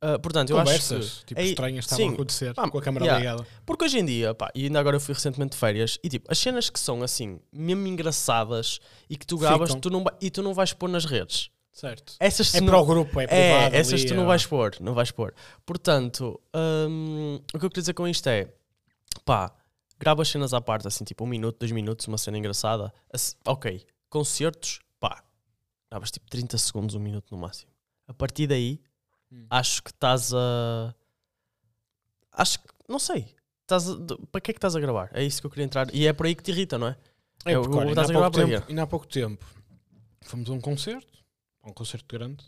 Ah, 0.00 0.18
portanto, 0.18 0.50
eu 0.50 0.56
acho 0.56 0.66
Conversas, 0.66 1.18
que. 1.20 1.26
tipo, 1.26 1.40
é- 1.40 1.44
estranhas 1.46 1.84
estavam 1.84 2.04
sim. 2.04 2.10
a 2.10 2.14
acontecer 2.14 2.54
Pá, 2.54 2.70
com 2.70 2.78
a 2.78 2.82
câmara 2.82 3.04
yeah. 3.04 3.18
ligada. 3.20 3.48
Porque 3.66 3.84
hoje 3.84 3.98
em 3.98 4.04
dia, 4.04 4.32
pá, 4.32 4.50
e 4.54 4.64
ainda 4.64 4.78
agora 4.78 4.96
eu 4.96 5.00
fui 5.00 5.12
recentemente 5.12 5.52
de 5.52 5.58
férias, 5.58 5.98
e 6.04 6.08
tipo, 6.08 6.30
as 6.30 6.38
cenas 6.38 6.70
que 6.70 6.78
são 6.78 7.02
assim, 7.02 7.40
mesmo 7.52 7.84
engraçadas 7.86 8.78
e 9.10 9.16
que 9.16 9.26
tu 9.26 9.36
gravas 9.36 9.74
tu 9.74 9.90
não, 9.90 10.04
e 10.20 10.30
tu 10.30 10.40
não 10.40 10.54
vais 10.54 10.72
pôr 10.72 10.88
nas 10.88 11.04
redes. 11.04 11.50
Certo. 11.72 12.14
Essas 12.18 12.54
É 12.54 12.58
tu 12.58 12.64
para 12.64 12.72
não- 12.72 12.82
o 12.82 12.86
grupo, 12.86 13.20
é 13.20 13.24
É, 13.24 13.26
privado. 13.26 13.76
essas 13.76 13.92
ali, 14.00 14.06
tu 14.08 14.14
não 14.14 14.24
é- 14.24 14.26
vais 14.26 14.44
pôr, 14.46 14.74
não 14.80 14.94
vais 14.94 15.10
pôr. 15.12 15.32
Portanto, 15.64 16.40
hum, 16.88 17.36
o 17.54 17.58
que 17.58 17.64
eu 17.64 17.70
queria 17.70 17.82
dizer 17.82 17.94
com 17.94 18.08
isto 18.08 18.26
é, 18.28 18.52
pá, 19.24 19.54
grava 19.98 20.22
as 20.22 20.28
cenas 20.28 20.52
à 20.52 20.60
parte, 20.60 20.88
assim, 20.88 21.04
tipo 21.04 21.24
um 21.24 21.26
minuto, 21.28 21.58
dois 21.60 21.70
minutos, 21.70 22.06
uma 22.08 22.18
cena 22.18 22.36
engraçada. 22.38 22.92
Assim, 23.12 23.36
ok, 23.46 23.86
concertos, 24.08 24.80
pá, 24.98 25.22
gravas 25.90 26.10
tipo 26.10 26.28
30 26.28 26.58
segundos, 26.58 26.94
um 26.96 27.00
minuto 27.00 27.26
no 27.30 27.38
máximo. 27.38 27.70
A 28.08 28.14
partir 28.14 28.46
daí, 28.48 28.80
Hum. 29.30 29.46
acho 29.50 29.82
que 29.82 29.90
estás 29.90 30.32
a... 30.34 30.94
Acho 32.32 32.58
que, 32.60 32.68
não 32.88 32.98
sei, 32.98 33.34
estás 33.62 33.88
a- 33.90 33.96
para 34.32 34.40
que 34.40 34.50
é 34.50 34.54
que 34.54 34.58
estás 34.58 34.74
a 34.74 34.80
gravar? 34.80 35.10
É 35.12 35.22
isso 35.22 35.40
que 35.40 35.46
eu 35.46 35.50
queria 35.50 35.64
entrar. 35.64 35.92
E 35.94 36.06
é 36.06 36.12
por 36.12 36.26
aí 36.26 36.34
que 36.34 36.42
te 36.42 36.50
irrita, 36.50 36.78
não 36.78 36.88
é? 36.88 36.96
É, 37.44 37.54
Eu- 37.54 37.62
porque, 37.62 37.76
olha, 37.76 37.88
estás 37.90 38.10
a 38.10 38.12
gravar 38.12 38.30
tempo, 38.30 38.48
quê? 38.48 38.64
ainda 38.70 38.82
há 38.82 38.86
pouco 38.86 39.06
tempo 39.06 39.44
fomos 40.22 40.48
a 40.50 40.52
um 40.52 40.60
concerto, 40.60 41.18
um 41.68 41.74
concerto 41.74 42.06
grande, 42.16 42.44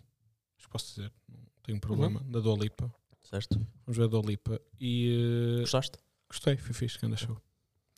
acho 0.56 0.66
que 0.66 0.72
posso 0.72 0.94
dizer, 0.94 1.12
não 1.28 1.38
tenho 1.62 1.76
Uhum. 1.76 1.80
problema, 1.80 2.20
da 2.24 2.40
Dua 2.40 2.56
Lipa. 2.56 2.92
Certo? 3.22 3.54
Vamos 3.86 3.96
ver 3.96 4.04
a 4.04 4.06
Dua 4.08 4.22
Lipa 4.22 4.60
e 4.80 5.56
eh, 5.58 5.60
Gostaste? 5.60 5.98
gostei, 6.28 6.56
foi 6.56 6.72
fixe, 6.74 6.98
grande 6.98 7.16
show. 7.18 7.40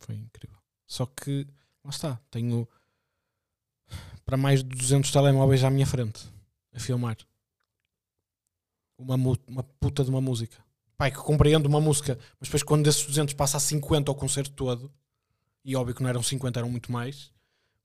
Foi 0.01 0.15
incrível. 0.17 0.59
Só 0.87 1.07
que, 1.07 1.47
lá 1.85 1.91
está, 1.91 2.17
tenho 2.31 2.69
para 4.25 4.37
mais 4.37 4.63
de 4.63 4.69
200 4.77 5.11
telemóveis 5.11 5.65
à 5.65 5.71
minha 5.71 5.87
frente 5.87 6.21
a 6.75 6.79
filmar. 6.81 7.17
Uma, 8.99 9.17
uma 9.47 9.63
puta 9.63 10.05
de 10.05 10.11
uma 10.11 10.21
música. 10.21 10.63
Pai, 10.97 11.11
que 11.11 11.17
compreendo 11.19 11.67
uma 11.67 11.81
música, 11.81 12.19
mas 12.39 12.49
depois 12.49 12.63
quando 12.63 12.85
desses 12.85 13.05
200 13.07 13.35
passa 13.35 13.57
a 13.57 13.61
50 13.61 14.11
ao 14.11 14.15
concerto 14.15 14.53
todo, 14.53 14.93
e 15.65 15.75
óbvio 15.75 15.95
que 15.95 16.03
não 16.03 16.09
eram 16.11 16.23
50, 16.23 16.61
eram 16.61 16.71
muito 16.71 16.93
mais, 16.93 17.33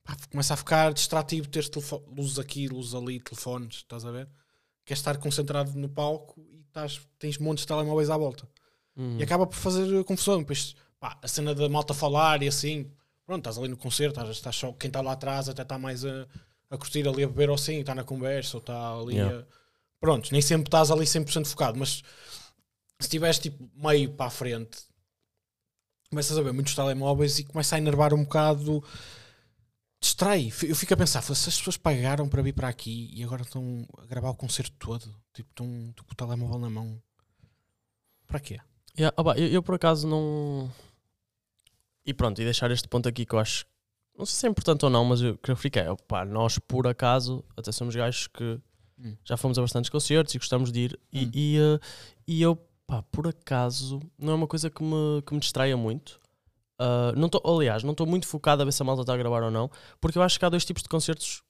pá, 0.08 0.16
começa 0.30 0.54
a 0.54 0.56
ficar 0.56 0.92
distrativo 0.94 1.48
ter 1.48 1.68
luzes 2.16 2.38
aqui, 2.38 2.66
luzes 2.66 2.94
ali, 2.94 3.20
telefones, 3.20 3.76
estás 3.76 4.06
a 4.06 4.10
ver? 4.10 4.26
Queres 4.86 5.00
estar 5.00 5.18
concentrado 5.18 5.78
no 5.78 5.88
palco 5.88 6.40
e 6.50 6.60
estás, 6.60 7.00
tens 7.18 7.36
montes 7.36 7.62
de 7.62 7.68
telemóveis 7.68 8.08
à 8.08 8.16
volta. 8.16 8.48
Hum. 8.96 9.18
E 9.18 9.22
acaba 9.22 9.46
por 9.46 9.56
fazer 9.56 10.02
confusão. 10.04 10.38
Depois, 10.38 10.74
pá, 10.98 11.18
a 11.22 11.28
cena 11.28 11.54
da 11.54 11.68
malta 11.68 11.92
falar 11.92 12.42
e 12.42 12.48
assim, 12.48 12.90
pronto, 13.26 13.40
estás 13.40 13.58
ali 13.58 13.68
no 13.68 13.76
concerto, 13.76 14.18
estás, 14.18 14.34
estás 14.34 14.56
só, 14.56 14.72
quem 14.72 14.88
está 14.88 15.02
lá 15.02 15.12
atrás 15.12 15.46
até 15.48 15.60
está 15.60 15.78
mais 15.78 16.04
a, 16.06 16.26
a 16.70 16.78
curtir 16.78 17.06
ali 17.06 17.22
a 17.22 17.28
beber 17.28 17.50
ou 17.50 17.56
assim, 17.56 17.80
está 17.80 17.94
na 17.94 18.02
conversa 18.02 18.56
ou 18.56 18.60
está 18.60 18.94
ali 18.94 19.16
Yeah. 19.16 19.40
a... 19.40 19.58
Pronto, 20.00 20.30
nem 20.30 20.40
sempre 20.40 20.68
estás 20.68 20.90
ali 20.92 21.04
100% 21.04 21.44
focado, 21.46 21.76
mas 21.76 21.96
se 21.96 22.02
estiveres 23.00 23.38
tipo 23.40 23.68
meio 23.74 24.12
para 24.12 24.26
a 24.26 24.30
frente, 24.30 24.78
começas 26.08 26.38
a 26.38 26.40
ver 26.40 26.52
muitos 26.52 26.74
telemóveis 26.74 27.38
e 27.40 27.44
começa 27.44 27.74
a 27.74 27.78
enervar 27.78 28.14
um 28.14 28.22
bocado. 28.22 28.82
Distrai. 30.00 30.52
Eu 30.62 30.76
fico 30.76 30.94
a 30.94 30.96
pensar, 30.96 31.22
"Foda-se, 31.22 31.42
se 31.44 31.48
as 31.48 31.58
pessoas 31.58 31.76
pagaram 31.76 32.28
para 32.28 32.42
vir 32.42 32.52
para 32.52 32.68
aqui 32.68 33.10
e 33.12 33.22
agora 33.24 33.42
estão 33.42 33.84
a 33.98 34.06
gravar 34.06 34.30
o 34.30 34.34
concerto 34.34 34.72
todo, 34.78 35.04
tipo, 35.34 35.50
estão, 35.50 35.66
com 36.06 36.12
o 36.12 36.14
telemóvel 36.14 36.58
na 36.58 36.70
mão. 36.70 37.02
Para 38.26 38.38
quê? 38.40 38.60
Yeah, 38.96 39.14
opa, 39.20 39.36
eu, 39.36 39.48
eu 39.48 39.62
por 39.62 39.74
acaso 39.74 40.06
não. 40.06 40.70
E 42.06 42.14
pronto, 42.14 42.40
e 42.40 42.44
deixar 42.44 42.70
este 42.70 42.86
ponto 42.88 43.08
aqui 43.08 43.26
que 43.26 43.34
eu 43.34 43.38
acho. 43.38 43.66
Não 44.16 44.24
sei 44.26 44.34
se 44.38 44.46
é 44.46 44.50
importante 44.50 44.84
ou 44.84 44.90
não, 44.90 45.04
mas 45.04 45.20
eu 45.20 45.36
que 45.38 45.50
eu 45.50 45.56
fiquei. 45.56 45.86
Opa, 45.88 46.24
nós 46.24 46.58
por 46.58 46.86
acaso 46.86 47.44
até 47.56 47.72
somos 47.72 47.94
gajos 47.94 48.26
que 48.28 48.60
Hum. 49.00 49.16
já 49.24 49.36
fomos 49.36 49.56
a 49.58 49.62
bastantes 49.62 49.90
concertos 49.90 50.34
e 50.34 50.38
gostamos 50.38 50.72
de 50.72 50.80
ir. 50.80 51.00
E, 51.12 51.24
Hum. 51.26 51.30
e, 51.32 51.56
eh, 51.58 51.80
e 52.26 52.42
eu, 52.42 52.56
pá, 52.86 53.00
por 53.04 53.28
acaso, 53.28 54.00
não 54.18 54.32
é 54.32 54.34
uma 54.34 54.46
coisa 54.48 54.68
que 54.68 54.82
me, 54.82 55.22
que 55.24 55.32
me 55.34 55.38
distraia 55.40 55.76
muito. 55.76 56.20
Ah, 56.78 57.12
não 57.16 57.28
tô, 57.28 57.40
aliás, 57.44 57.82
não 57.82 57.92
estou 57.92 58.06
muito 58.06 58.26
focado 58.26 58.62
a 58.62 58.64
ver 58.64 58.72
se 58.72 58.82
a 58.82 58.84
malta 58.84 59.02
está 59.02 59.14
a 59.14 59.16
gravar 59.16 59.42
ou 59.42 59.50
não, 59.50 59.70
porque 60.00 60.18
eu 60.18 60.22
acho 60.22 60.38
que 60.38 60.44
há 60.44 60.48
dois 60.48 60.64
tipos 60.64 60.82
de 60.82 60.88
concertos. 60.88 61.42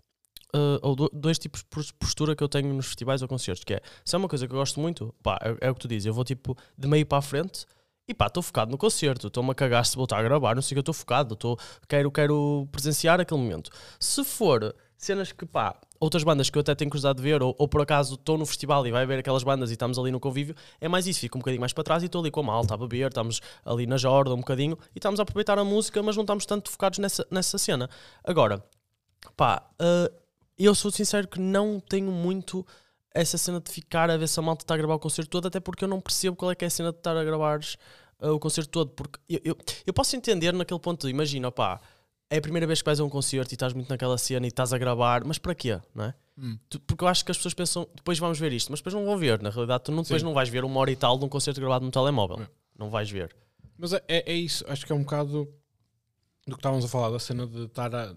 ah, 0.55 0.79
ou 0.83 0.97
do- 0.97 1.11
dois 1.13 1.39
tipos 1.39 1.63
de 1.63 1.93
postura 1.95 2.35
que 2.35 2.43
eu 2.43 2.49
tenho 2.49 2.73
nos 2.73 2.87
festivais 2.87 3.21
ou 3.23 3.29
concertos, 3.29 3.65
que 3.65 3.75
é 3.75 3.81
se 4.05 4.15
é 4.15 4.19
uma 4.19 4.29
coisa 4.29 4.47
que 4.49 4.55
eu 4.55 4.59
gosto 4.59 4.81
muito, 4.81 5.15
pá, 5.23 5.39
é, 5.43 5.67
é 5.69 5.71
o 5.71 5.75
que 5.75 5.81
tu 5.81 5.89
dizes, 5.89 6.07
eu 6.07 6.15
vou 6.15 6.25
tipo 6.25 6.57
de 6.77 6.89
meio 6.89 7.05
para 7.05 7.19
a 7.19 7.23
frente 7.23 7.67
e 8.09 8.15
pá, 8.15 8.29
estou 8.29 8.43
focado 8.43 8.71
no 8.71 8.79
concerto, 8.79 9.27
estou-me 9.27 9.51
a 9.51 9.55
cagar 9.55 9.85
se 9.85 9.95
vou 9.97 10.05
estar 10.05 10.19
a 10.19 10.23
gravar, 10.23 10.55
não 10.55 10.63
sei 10.63 10.75
o 10.75 10.77
que 10.77 10.79
eu 10.79 10.83
estou 10.83 10.95
focado, 10.95 11.37
tô, 11.37 11.59
quero, 11.87 12.11
quero 12.11 12.67
presenciar 12.73 13.21
aquele 13.21 13.41
momento. 13.41 13.71
Se 14.01 14.25
for 14.25 14.75
cenas 14.99 15.33
que 15.33 15.47
pá, 15.47 15.81
outras 15.99 16.25
bandas 16.25 16.51
que 16.51 16.59
eu 16.59 16.61
até 16.61 16.75
tenho 16.75 16.91
curiosidade 16.91 17.17
de 17.17 17.23
ver, 17.23 17.43
ou, 17.43 17.55
ou 17.57 17.69
por 17.69 17.81
acaso 17.81 18.15
estou 18.15 18.37
no 18.37 18.45
festival 18.45 18.87
e 18.87 18.91
vai 18.91 19.07
ver 19.07 19.21
aquelas 19.21 19.43
bandas 19.43 19.71
e 19.71 19.75
estamos 19.75 19.99
ali 19.99 20.11
no 20.11 20.21
convívio, 20.21 20.55
é 20.81 20.89
mais 20.89 21.07
isso, 21.07 21.21
fico 21.21 21.39
um 21.39 21.41
bocadinho 21.41 21.61
mais 21.61 21.73
para 21.73 21.85
trás 21.85 22.03
e 22.03 22.07
estou 22.07 22.21
ali 22.21 22.31
com 22.31 22.41
a 22.41 22.43
malta 22.43 22.75
a 22.75 22.77
beber, 22.77 23.09
estamos 23.09 23.41
ali 23.65 23.87
na 23.87 23.97
jorda 23.97 24.35
um 24.35 24.39
bocadinho 24.39 24.77
e 24.95 24.99
estamos 24.99 25.21
a 25.21 25.23
aproveitar 25.23 25.59
a 25.59 25.65
música, 25.65 26.03
mas 26.03 26.17
não 26.17 26.25
estamos 26.25 26.45
tanto 26.45 26.71
focados 26.71 26.99
nessa, 26.99 27.27
nessa 27.31 27.57
cena. 27.57 27.89
Agora, 28.25 28.63
pá, 29.37 29.67
ah, 29.79 30.11
eu 30.59 30.75
sou 30.75 30.91
sincero 30.91 31.29
que 31.29 31.39
não 31.39 31.79
tenho 31.79 32.11
muito 32.11 32.67
essa 33.15 33.39
cena 33.39 33.61
de 33.61 33.71
ficar 33.71 34.11
a 34.11 34.17
ver 34.17 34.29
se 34.29 34.39
a 34.39 34.43
malta 34.43 34.65
está 34.65 34.75
a 34.75 34.77
gravar 34.77 34.95
o 34.95 34.99
concerto 34.99 35.31
todo, 35.31 35.47
até 35.47 35.61
porque 35.61 35.85
eu 35.85 35.89
não 35.89 36.01
percebo 36.01 36.37
qual 36.37 36.51
é 36.51 36.55
que 36.55 36.65
é 36.65 36.69
a 36.69 36.71
cena 36.71 36.93
de 36.93 36.99
estar 36.99 37.17
a 37.17 37.25
gravar 37.25 37.61
uh, 38.21 38.31
o 38.31 38.39
concerto 38.39 38.71
todo. 38.71 38.91
Porque 38.91 39.19
eu, 39.29 39.41
eu, 39.45 39.59
eu 39.87 39.93
posso 39.93 40.17
entender 40.17 40.53
naquele 40.53 40.81
ponto 40.81 41.09
imagina, 41.09 41.51
pá, 41.51 41.81
é 42.31 42.37
a 42.39 42.41
primeira 42.41 42.67
vez 42.67 42.81
que 42.83 42.87
vais 42.87 43.01
a 43.01 43.05
um 43.05 43.09
concerto 43.09 43.53
e 43.53 43.55
estás 43.55 43.73
muito 43.73 43.89
naquela 43.89 44.17
cena 44.19 44.47
e 44.47 44.49
estás 44.49 44.73
a 44.73 44.79
gravar, 44.79 45.25
mas 45.25 45.39
para 45.39 45.55
quê? 45.55 45.81
Não 45.95 46.05
é? 46.05 46.15
Hum. 46.37 46.59
Tu- 46.69 46.81
Porque 46.81 47.03
eu 47.05 47.09
acho 47.09 47.25
que 47.25 47.31
as 47.31 47.37
pessoas 47.37 47.55
pensam, 47.55 47.89
depois 47.95 48.19
vamos 48.19 48.39
ver 48.39 48.53
isto, 48.53 48.71
mas 48.71 48.81
depois 48.81 48.95
não 48.95 49.05
vão 49.05 49.17
ver. 49.19 49.41
Na 49.43 49.51
realidade, 49.51 49.85
tu 49.85 49.93
não, 49.93 50.03
depois 50.03 50.21
Sim. 50.21 50.27
não 50.27 50.35
vais 50.35 50.49
ver 50.49 50.65
uma 50.65 50.79
hora 50.81 50.91
e 50.91 50.97
tal 50.97 51.19
de 51.19 51.25
um 51.25 51.29
concerto 51.29 51.61
gravado 51.61 51.85
no 51.85 51.91
telemóvel. 51.91 52.41
É. 52.43 52.49
Não 52.79 52.91
vais 52.91 53.11
ver. 53.11 53.35
Mas 53.77 53.93
é, 53.93 54.03
é 54.09 54.33
é 54.33 54.35
isso, 54.35 54.65
acho 54.69 54.85
que 54.85 54.93
é 54.93 54.95
um 54.95 55.03
bocado 55.03 55.45
do 56.47 56.55
que 56.55 56.59
estávamos 56.61 56.85
a 56.85 56.89
falar, 56.89 57.11
da 57.11 57.19
cena 57.19 57.47
de 57.47 57.65
estar 57.65 57.95
a. 57.95 58.15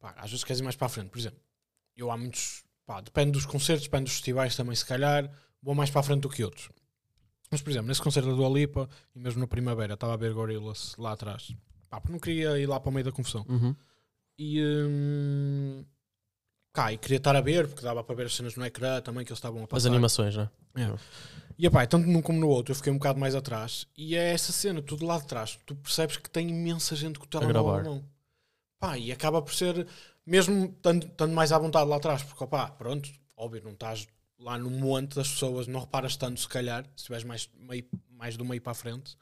Pá, 0.00 0.14
às 0.18 0.30
vezes 0.30 0.44
queres 0.44 0.60
ir 0.60 0.64
mais 0.64 0.76
para 0.76 0.86
a 0.86 0.90
frente, 0.90 1.08
por 1.10 1.18
exemplo. 1.18 1.38
Eu 1.96 2.10
há 2.10 2.16
muitos. 2.16 2.64
Pá, 2.86 3.00
depende 3.00 3.32
dos 3.32 3.46
concertos, 3.46 3.84
depende 3.84 4.04
dos 4.04 4.14
festivais 4.14 4.56
também, 4.56 4.74
se 4.74 4.84
calhar, 4.84 5.30
vou 5.62 5.74
mais 5.74 5.88
para 5.90 6.00
a 6.00 6.02
frente 6.02 6.20
do 6.22 6.28
que 6.28 6.42
outros. 6.42 6.68
Mas, 7.50 7.60
por 7.62 7.70
exemplo, 7.70 7.88
nesse 7.88 8.02
concerto 8.02 8.28
da 8.30 8.34
Dua 8.34 8.48
Lipa, 8.48 8.88
e 9.14 9.18
mesmo 9.20 9.40
na 9.40 9.46
primavera, 9.46 9.94
estava 9.94 10.14
a 10.14 10.16
ver 10.16 10.32
Gorillaz 10.32 10.94
lá 10.98 11.12
atrás. 11.12 11.54
Pá, 11.92 12.00
porque 12.00 12.12
não 12.12 12.18
queria 12.18 12.58
ir 12.58 12.66
lá 12.66 12.80
para 12.80 12.88
o 12.88 12.92
meio 12.92 13.04
da 13.04 13.12
confusão. 13.12 13.44
Uhum. 13.46 13.76
E. 14.38 14.64
hum, 14.64 15.84
cá, 16.72 16.90
e 16.90 16.96
queria 16.96 17.18
estar 17.18 17.36
a 17.36 17.40
ver, 17.42 17.68
porque 17.68 17.82
dava 17.82 18.02
para 18.02 18.14
ver 18.16 18.24
as 18.24 18.34
cenas 18.34 18.56
no 18.56 18.64
ecrã 18.64 18.98
também 19.02 19.26
que 19.26 19.30
eles 19.30 19.36
estavam 19.36 19.60
a 19.60 19.64
As 19.64 19.68
passar. 19.68 19.88
animações, 19.90 20.34
né? 20.34 20.48
É. 20.74 20.90
E 21.58 21.66
epá, 21.66 21.86
tanto 21.86 22.08
num 22.08 22.22
como 22.22 22.40
no 22.40 22.48
outro, 22.48 22.72
eu 22.72 22.76
fiquei 22.76 22.90
um 22.90 22.96
bocado 22.96 23.20
mais 23.20 23.34
atrás. 23.34 23.86
E 23.94 24.16
é 24.16 24.32
essa 24.32 24.52
cena, 24.52 24.80
tudo 24.80 25.04
lá 25.04 25.18
de 25.18 25.26
trás. 25.26 25.58
Tu 25.66 25.74
percebes 25.74 26.16
que 26.16 26.30
tem 26.30 26.48
imensa 26.48 26.96
gente 26.96 27.18
com 27.18 27.26
o 27.26 27.28
telemóvel 27.28 27.84
na 27.84 27.90
mão. 27.90 28.04
Pá, 28.80 28.96
e 28.96 29.12
acaba 29.12 29.42
por 29.42 29.52
ser, 29.52 29.86
mesmo 30.24 30.64
estando, 30.74 31.06
estando 31.06 31.34
mais 31.34 31.52
à 31.52 31.58
vontade 31.58 31.90
lá 31.90 31.96
atrás, 31.96 32.22
porque 32.22 32.42
opá, 32.42 32.70
pronto, 32.70 33.10
óbvio, 33.36 33.62
não 33.64 33.72
estás 33.72 34.08
lá 34.38 34.56
no 34.56 34.70
monte 34.70 35.14
das 35.14 35.28
pessoas, 35.28 35.66
não 35.66 35.80
reparas 35.80 36.16
tanto, 36.16 36.40
se 36.40 36.48
calhar, 36.48 36.84
se 36.84 37.02
estiveres 37.02 37.24
mais, 37.24 37.50
meio, 37.54 37.84
mais 38.08 38.34
do 38.34 38.46
meio 38.46 38.62
para 38.62 38.72
a 38.72 38.74
frente, 38.74 39.14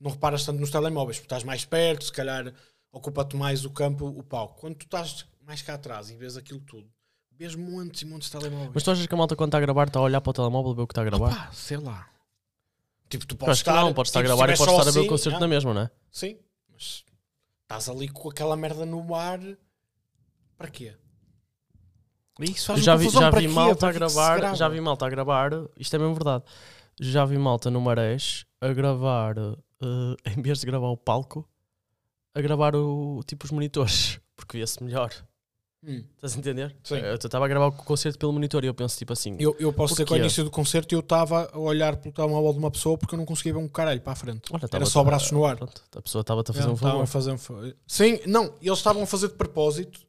não 0.00 0.10
reparas 0.10 0.44
tanto 0.44 0.60
nos 0.60 0.70
telemóveis, 0.70 1.18
porque 1.18 1.26
estás 1.26 1.44
mais 1.44 1.64
perto, 1.64 2.04
se 2.04 2.12
calhar 2.12 2.52
ocupa-te 2.92 3.36
mais 3.36 3.64
o 3.64 3.70
campo, 3.70 4.06
o 4.06 4.22
palco. 4.22 4.60
Quando 4.60 4.76
tu 4.76 4.84
estás 4.84 5.26
mais 5.44 5.62
cá 5.62 5.74
atrás 5.74 6.10
e 6.10 6.16
vês 6.16 6.36
aquilo 6.36 6.60
tudo, 6.60 6.88
vês 7.32 7.54
montes 7.54 8.02
e 8.02 8.04
montes 8.04 8.30
de 8.30 8.38
telemóveis. 8.38 8.70
Mas 8.74 8.82
tu 8.82 8.90
achas 8.90 9.06
que 9.06 9.14
a 9.14 9.16
malta 9.16 9.36
quando 9.36 9.48
está 9.48 9.58
a 9.58 9.60
gravar 9.60 9.88
está 9.88 9.98
a 9.98 10.02
olhar 10.02 10.20
para 10.20 10.30
o 10.30 10.34
telemóvel 10.34 10.74
ver 10.74 10.82
o 10.82 10.86
que 10.86 10.92
está 10.92 11.02
a 11.02 11.04
gravar? 11.04 11.32
Opá, 11.32 11.52
sei 11.52 11.76
lá. 11.76 12.08
Tipo, 13.08 13.26
tu 13.26 13.36
podes 13.36 13.58
estar, 13.58 13.82
não, 13.82 13.94
podes 13.94 14.10
estar 14.10 14.20
a 14.20 14.22
tipo, 14.22 14.32
se 14.32 14.36
gravar 14.36 14.52
e 14.52 14.56
podes 14.56 14.72
estar 14.72 14.82
a 14.82 14.84
ver 14.84 14.90
o 14.90 14.92
sozinho, 14.92 15.08
concerto 15.08 15.36
ah, 15.36 15.40
na 15.40 15.48
mesma, 15.48 15.74
não 15.74 15.82
é? 15.82 15.90
Sim, 16.10 16.38
mas 16.70 17.04
estás 17.62 17.88
ali 17.88 18.08
com 18.08 18.28
aquela 18.28 18.56
merda 18.56 18.84
no 18.84 19.14
ar 19.14 19.40
para 20.56 20.68
quê? 20.68 20.94
Isso 22.40 22.66
faz 22.66 22.84
já 22.84 22.94
vi, 22.94 23.08
já 23.08 23.30
vi 23.30 23.48
malta 23.48 23.88
a 23.88 23.92
se 23.92 23.98
gravar, 23.98 24.36
grava? 24.36 24.56
já 24.56 24.68
vi 24.68 24.80
malta 24.80 25.06
a 25.06 25.10
gravar, 25.10 25.50
isto 25.76 25.96
é 25.96 25.98
mesmo 25.98 26.14
verdade. 26.14 26.44
Já 27.00 27.24
vi 27.24 27.38
malta 27.38 27.70
no 27.70 27.80
Marés 27.80 28.44
a 28.60 28.72
gravar, 28.72 29.34
eh, 29.82 30.16
em 30.36 30.42
vez 30.42 30.60
de 30.60 30.66
gravar 30.66 30.88
o 30.88 30.96
palco, 30.96 31.48
a 32.34 32.40
gravar 32.40 32.74
o, 32.76 33.22
tipo 33.26 33.44
os 33.44 33.50
monitores, 33.50 34.20
porque 34.36 34.58
via-se 34.58 34.82
melhor. 34.82 35.12
Hum. 35.86 36.02
Estás 36.16 36.34
a 36.34 36.38
entender? 36.38 36.76
Sim. 36.82 36.96
Eu 36.96 37.14
estava 37.14 37.44
a 37.44 37.48
gravar 37.48 37.66
o 37.68 37.72
concerto 37.72 38.18
pelo 38.18 38.32
monitor 38.32 38.64
e 38.64 38.66
eu 38.66 38.74
penso 38.74 38.98
tipo 38.98 39.12
assim, 39.12 39.36
Eu, 39.38 39.54
eu 39.60 39.72
posso 39.72 39.94
dizer 39.94 40.06
que 40.06 40.12
ao 40.12 40.18
início 40.18 40.42
do 40.42 40.50
concerto 40.50 40.92
eu 40.92 40.98
estava 40.98 41.48
a 41.52 41.58
olhar 41.58 41.96
pelo 41.96 42.12
telemóvel 42.12 42.52
de 42.52 42.58
uma 42.58 42.70
pessoa 42.70 42.98
porque 42.98 43.14
eu 43.14 43.18
não 43.18 43.24
conseguia 43.24 43.52
ver 43.52 43.60
um 43.60 43.68
caralho 43.68 44.00
para 44.00 44.12
a 44.12 44.16
frente. 44.16 44.52
olha, 44.52 44.68
Era 44.72 44.84
só 44.84 45.04
braços 45.04 45.30
no 45.30 45.44
ar. 45.44 45.56
pronto, 45.56 45.80
a 45.94 46.02
pessoa 46.02 46.22
estava-te 46.22 46.50
a 46.50 46.54
fazer 46.54 46.68
um 46.68 46.76
favor. 46.76 47.06
fazer 47.06 47.30
um 47.30 47.38
Sim, 47.86 48.18
não, 48.26 48.52
eles 48.60 48.78
estavam 48.78 49.04
a 49.04 49.06
fazer 49.06 49.28
de 49.28 49.34
propósito. 49.34 50.00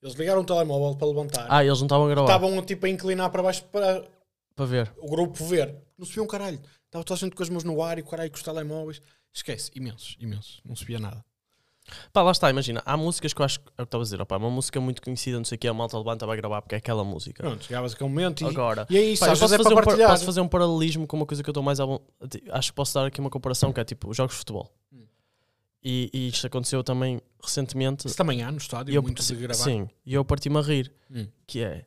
Eles 0.00 0.14
ligaram 0.14 0.42
o 0.42 0.44
telemóvel 0.44 0.94
para 0.96 1.08
levantar. 1.08 1.46
Ah, 1.50 1.64
eles 1.64 1.78
não 1.80 1.86
estavam 1.86 2.06
a 2.06 2.08
gravar 2.08 2.28
estavam 2.28 2.62
tipo 2.62 2.86
a 2.86 2.88
inclinar 2.88 3.28
para 3.28 3.42
baixo 3.42 3.64
para 3.64 4.04
para 4.54 4.64
ver. 4.64 4.92
o 4.98 5.10
grupo 5.10 5.44
ver. 5.44 5.74
Não 5.98 6.06
se 6.06 6.12
via 6.14 6.22
um 6.22 6.26
caralho. 6.26 6.60
Estava 6.86 7.04
toda 7.04 7.18
a 7.18 7.20
gente 7.20 7.34
com 7.34 7.42
as 7.42 7.48
mãos 7.48 7.64
no 7.64 7.82
ar 7.82 7.98
e 7.98 8.02
o 8.02 8.04
caralho 8.04 8.30
com 8.30 8.36
os 8.36 8.42
telemóveis. 8.42 9.00
Esquece, 9.32 9.70
imensos, 9.74 10.16
imensos. 10.18 10.60
Não 10.64 10.74
se 10.74 10.84
via 10.84 10.98
nada. 10.98 11.24
Pá, 12.12 12.22
lá 12.22 12.32
está, 12.32 12.50
imagina, 12.50 12.82
há 12.84 12.96
músicas 12.96 13.32
que 13.32 13.40
eu 13.40 13.44
acho 13.44 13.60
que 13.60 13.68
é 13.68 13.76
que 13.76 13.82
estava 13.82 14.02
a 14.02 14.04
dizer, 14.04 14.20
opá, 14.20 14.36
uma 14.36 14.50
música 14.50 14.80
muito 14.80 15.00
conhecida, 15.00 15.36
não 15.36 15.44
sei 15.44 15.56
o 15.56 15.58
que, 15.58 15.68
a 15.68 15.74
malta 15.74 15.96
levanta 15.96 16.26
vai 16.26 16.36
gravar 16.36 16.60
porque 16.60 16.74
é 16.74 16.78
aquela 16.78 17.04
música. 17.04 17.42
Pronto, 17.42 17.64
chegavas 17.64 17.94
aquele 17.94 18.10
momento 18.10 18.42
e, 18.42 18.46
Agora, 18.46 18.86
e 18.90 18.96
é 18.96 19.02
isso, 19.02 19.20
Pá, 19.20 19.26
eu 19.26 19.30
posso, 19.38 19.44
é 19.54 19.58
fazer 19.58 19.74
para 19.74 19.94
um 19.94 20.08
posso 20.08 20.24
fazer 20.24 20.40
um 20.40 20.48
paralelismo 20.48 21.06
com 21.06 21.16
uma 21.16 21.26
coisa 21.26 21.42
que 21.42 21.48
eu 21.48 21.52
estou 21.52 21.62
mais 21.62 21.78
a. 21.78 21.84
Acho 22.50 22.72
que 22.72 22.74
posso 22.74 22.94
dar 22.94 23.06
aqui 23.06 23.20
uma 23.20 23.30
comparação 23.30 23.72
que 23.72 23.78
é 23.78 23.84
tipo 23.84 24.10
os 24.10 24.16
jogos 24.16 24.32
de 24.34 24.38
futebol. 24.38 24.74
Hum. 24.92 25.04
E, 25.82 26.10
e 26.12 26.28
isto 26.28 26.44
aconteceu 26.46 26.82
também 26.82 27.20
recentemente. 27.40 28.08
Isso 28.08 28.16
também 28.16 28.42
há 28.42 28.50
no 28.50 28.58
estádio, 28.58 28.92
E 28.92 28.96
eu, 28.96 29.02
muito 29.02 29.18
de 29.18 29.24
sim, 29.24 29.36
gravar. 29.36 29.54
sim, 29.62 29.88
e 30.04 30.14
eu 30.14 30.24
parti-me 30.24 30.58
a 30.58 30.62
rir. 30.62 30.92
Hum. 31.08 31.28
Que 31.46 31.62
é 31.62 31.86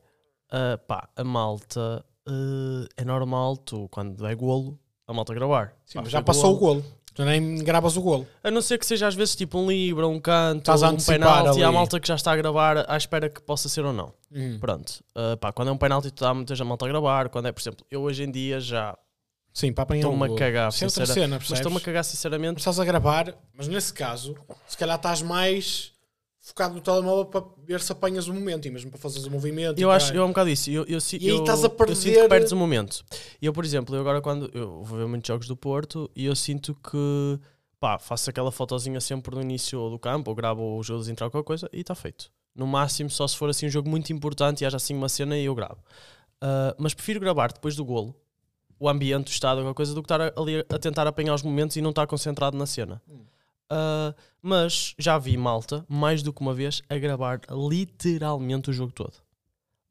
ah, 0.50 0.78
pá, 0.78 1.10
a 1.16 1.24
malta 1.24 2.06
ah, 2.26 2.88
é 2.96 3.04
normal, 3.04 3.58
tu 3.58 3.90
quando 3.90 4.26
é 4.26 4.34
golo, 4.34 4.80
a 5.10 5.14
malta 5.14 5.34
gravar. 5.34 5.74
Sim, 5.86 5.96
Pá, 5.96 6.02
mas 6.04 6.12
já 6.12 6.22
passou 6.22 6.56
o 6.56 6.58
golo. 6.58 6.86
Tu 7.14 7.26
nem 7.26 7.58
gravas 7.64 7.98
o 7.98 8.02
golo. 8.02 8.26
A 8.44 8.50
não 8.52 8.62
ser 8.62 8.78
que 8.78 8.86
seja 8.86 9.08
às 9.08 9.16
vezes 9.16 9.36
tipo 9.36 9.58
um 9.60 9.68
livro, 9.68 10.08
um 10.08 10.20
canto, 10.22 10.60
Estás 10.60 10.84
a 10.84 10.88
um 10.88 10.92
antecipar 10.92 11.20
penalti, 11.20 11.60
e 11.60 11.64
há 11.64 11.68
ali. 11.68 11.76
malta 11.76 12.00
que 12.00 12.08
já 12.08 12.16
está 12.16 12.32
a 12.32 12.36
gravar 12.38 12.86
à 12.90 12.96
espera 12.96 13.28
que 13.30 13.42
possa 13.42 13.68
ser 13.68 13.84
ou 13.84 13.92
não. 13.92 14.14
Pronto. 14.60 15.04
Ah, 15.16 15.36
pá, 15.36 15.52
quando 15.52 15.68
é 15.70 15.72
um 15.72 15.78
penalti, 15.78 16.12
tu 16.12 16.24
dá 16.24 16.34
muita 16.34 16.56
malta 16.64 16.86
a 16.86 16.88
gravar. 16.88 17.28
Quando 17.30 17.48
é, 17.48 17.52
por 17.52 17.60
exemplo, 17.60 17.86
eu 17.92 18.02
hoje 18.04 18.24
em 18.24 18.32
dia 18.32 18.60
já 18.62 18.98
Sim, 19.54 19.74
para 19.74 19.84
apanhar 19.84 20.02
estou-me 20.02 20.24
a 20.24 20.28
golo. 20.28 20.40
cagar, 20.40 20.70
Isso 20.70 20.84
é 20.84 20.88
outra 20.88 21.06
sincera- 21.06 21.14
cena, 21.22 21.28
mas 21.36 21.38
percebes? 21.40 21.60
estou-me 21.60 21.78
a 21.78 21.82
cagar 21.82 22.04
sinceramente. 22.06 22.60
estás 22.60 22.80
a 22.80 22.86
gravar, 22.86 23.36
mas 23.54 23.68
nesse 23.68 23.92
caso, 23.94 24.36
se 24.68 24.78
calhar 24.78 24.96
estás 24.96 25.22
mais 25.22 25.92
focado 26.50 26.76
no 26.76 26.82
telemóvel 26.82 27.26
para 27.26 27.44
ver 27.66 27.80
se 27.82 27.92
apanhas 27.92 28.28
o 28.28 28.34
momento 28.34 28.68
e 28.68 28.72
mesmo 28.72 28.92
para 28.92 29.00
fazeres 29.00 29.26
o 29.26 29.32
movimento. 29.32 29.80
Eu 29.80 29.90
acho, 29.92 30.14
eu 30.14 30.22
é 30.22 30.26
um 30.26 30.30
bocado 30.30 30.50
isso. 30.50 30.70
Eu, 30.70 30.84
eu, 30.86 31.00
si- 31.02 31.18
E 31.22 31.30
aí 31.30 31.36
eu, 31.36 31.40
estás 31.40 31.64
a 31.64 31.68
eu 31.68 31.70
sinto 31.96 32.04
perder- 32.04 32.22
que 32.24 32.28
perdes 32.30 32.52
o 32.52 32.56
momento. 32.58 33.04
Eu, 33.42 33.54
por 33.54 33.64
exemplo, 33.64 33.96
eu 33.96 34.02
agora 34.02 34.22
quando 34.22 34.50
eu 34.54 34.84
vou 34.84 34.98
ver 35.00 35.08
muitos 35.08 35.28
jogos 35.28 35.48
do 35.48 35.56
Porto 35.56 36.10
e 36.16 36.26
eu 36.26 36.36
sinto 36.36 36.76
que 36.76 37.40
pá, 37.80 37.98
faço 37.98 38.30
aquela 38.30 38.52
fotozinha 38.52 39.00
sempre 39.00 39.34
no 39.36 39.42
início 39.42 39.90
do 39.90 39.98
campo, 39.98 40.30
ou 40.32 40.36
gravo 40.36 40.78
o 40.78 40.84
jogo 40.84 41.04
de 41.04 41.12
entrar 41.12 41.30
qualquer 41.30 41.48
coisa 41.48 41.70
e 41.72 41.80
está 41.82 41.96
feito. 41.96 42.30
No 42.56 42.68
máximo, 42.68 43.10
só 43.10 43.26
se 43.28 43.38
for 43.38 43.50
assim 43.50 43.68
um 43.68 43.70
jogo 43.70 43.90
muito 43.90 44.12
importante 44.12 44.62
e 44.62 44.66
haja 44.66 44.76
assim 44.78 44.94
uma 44.96 45.08
cena 45.08 45.38
e 45.38 45.46
eu 45.46 45.56
gravo. 45.56 45.78
Ah, 46.42 46.76
mas 46.78 46.94
prefiro 46.94 47.20
gravar 47.20 47.52
depois 47.54 47.76
do 47.76 47.86
golo 47.86 48.14
o 48.82 48.88
ambiente, 48.90 49.28
o 49.28 49.32
estado, 49.32 49.62
qualquer 49.62 49.74
coisa, 49.76 49.94
do 49.94 50.02
que 50.02 50.06
estar 50.06 50.22
ali 50.38 50.66
a 50.70 50.80
tentar 50.80 51.06
apanhar 51.06 51.34
os 51.36 51.44
momentos 51.44 51.76
e 51.76 51.82
não 51.82 51.90
estar 51.90 52.08
concentrado 52.08 52.58
na 52.58 52.66
cena. 52.66 53.02
Hum. 53.10 53.20
Ah, 53.70 54.14
mas 54.42 54.94
já 54.98 55.18
vi 55.18 55.36
malta, 55.38 55.86
mais 55.88 56.22
do 56.24 56.32
que 56.34 56.42
uma 56.42 56.54
vez, 56.54 56.82
a 56.90 56.98
gravar 56.98 57.42
literalmente 57.50 58.70
o 58.70 58.74
jogo 58.74 58.92
todo. 58.92 59.14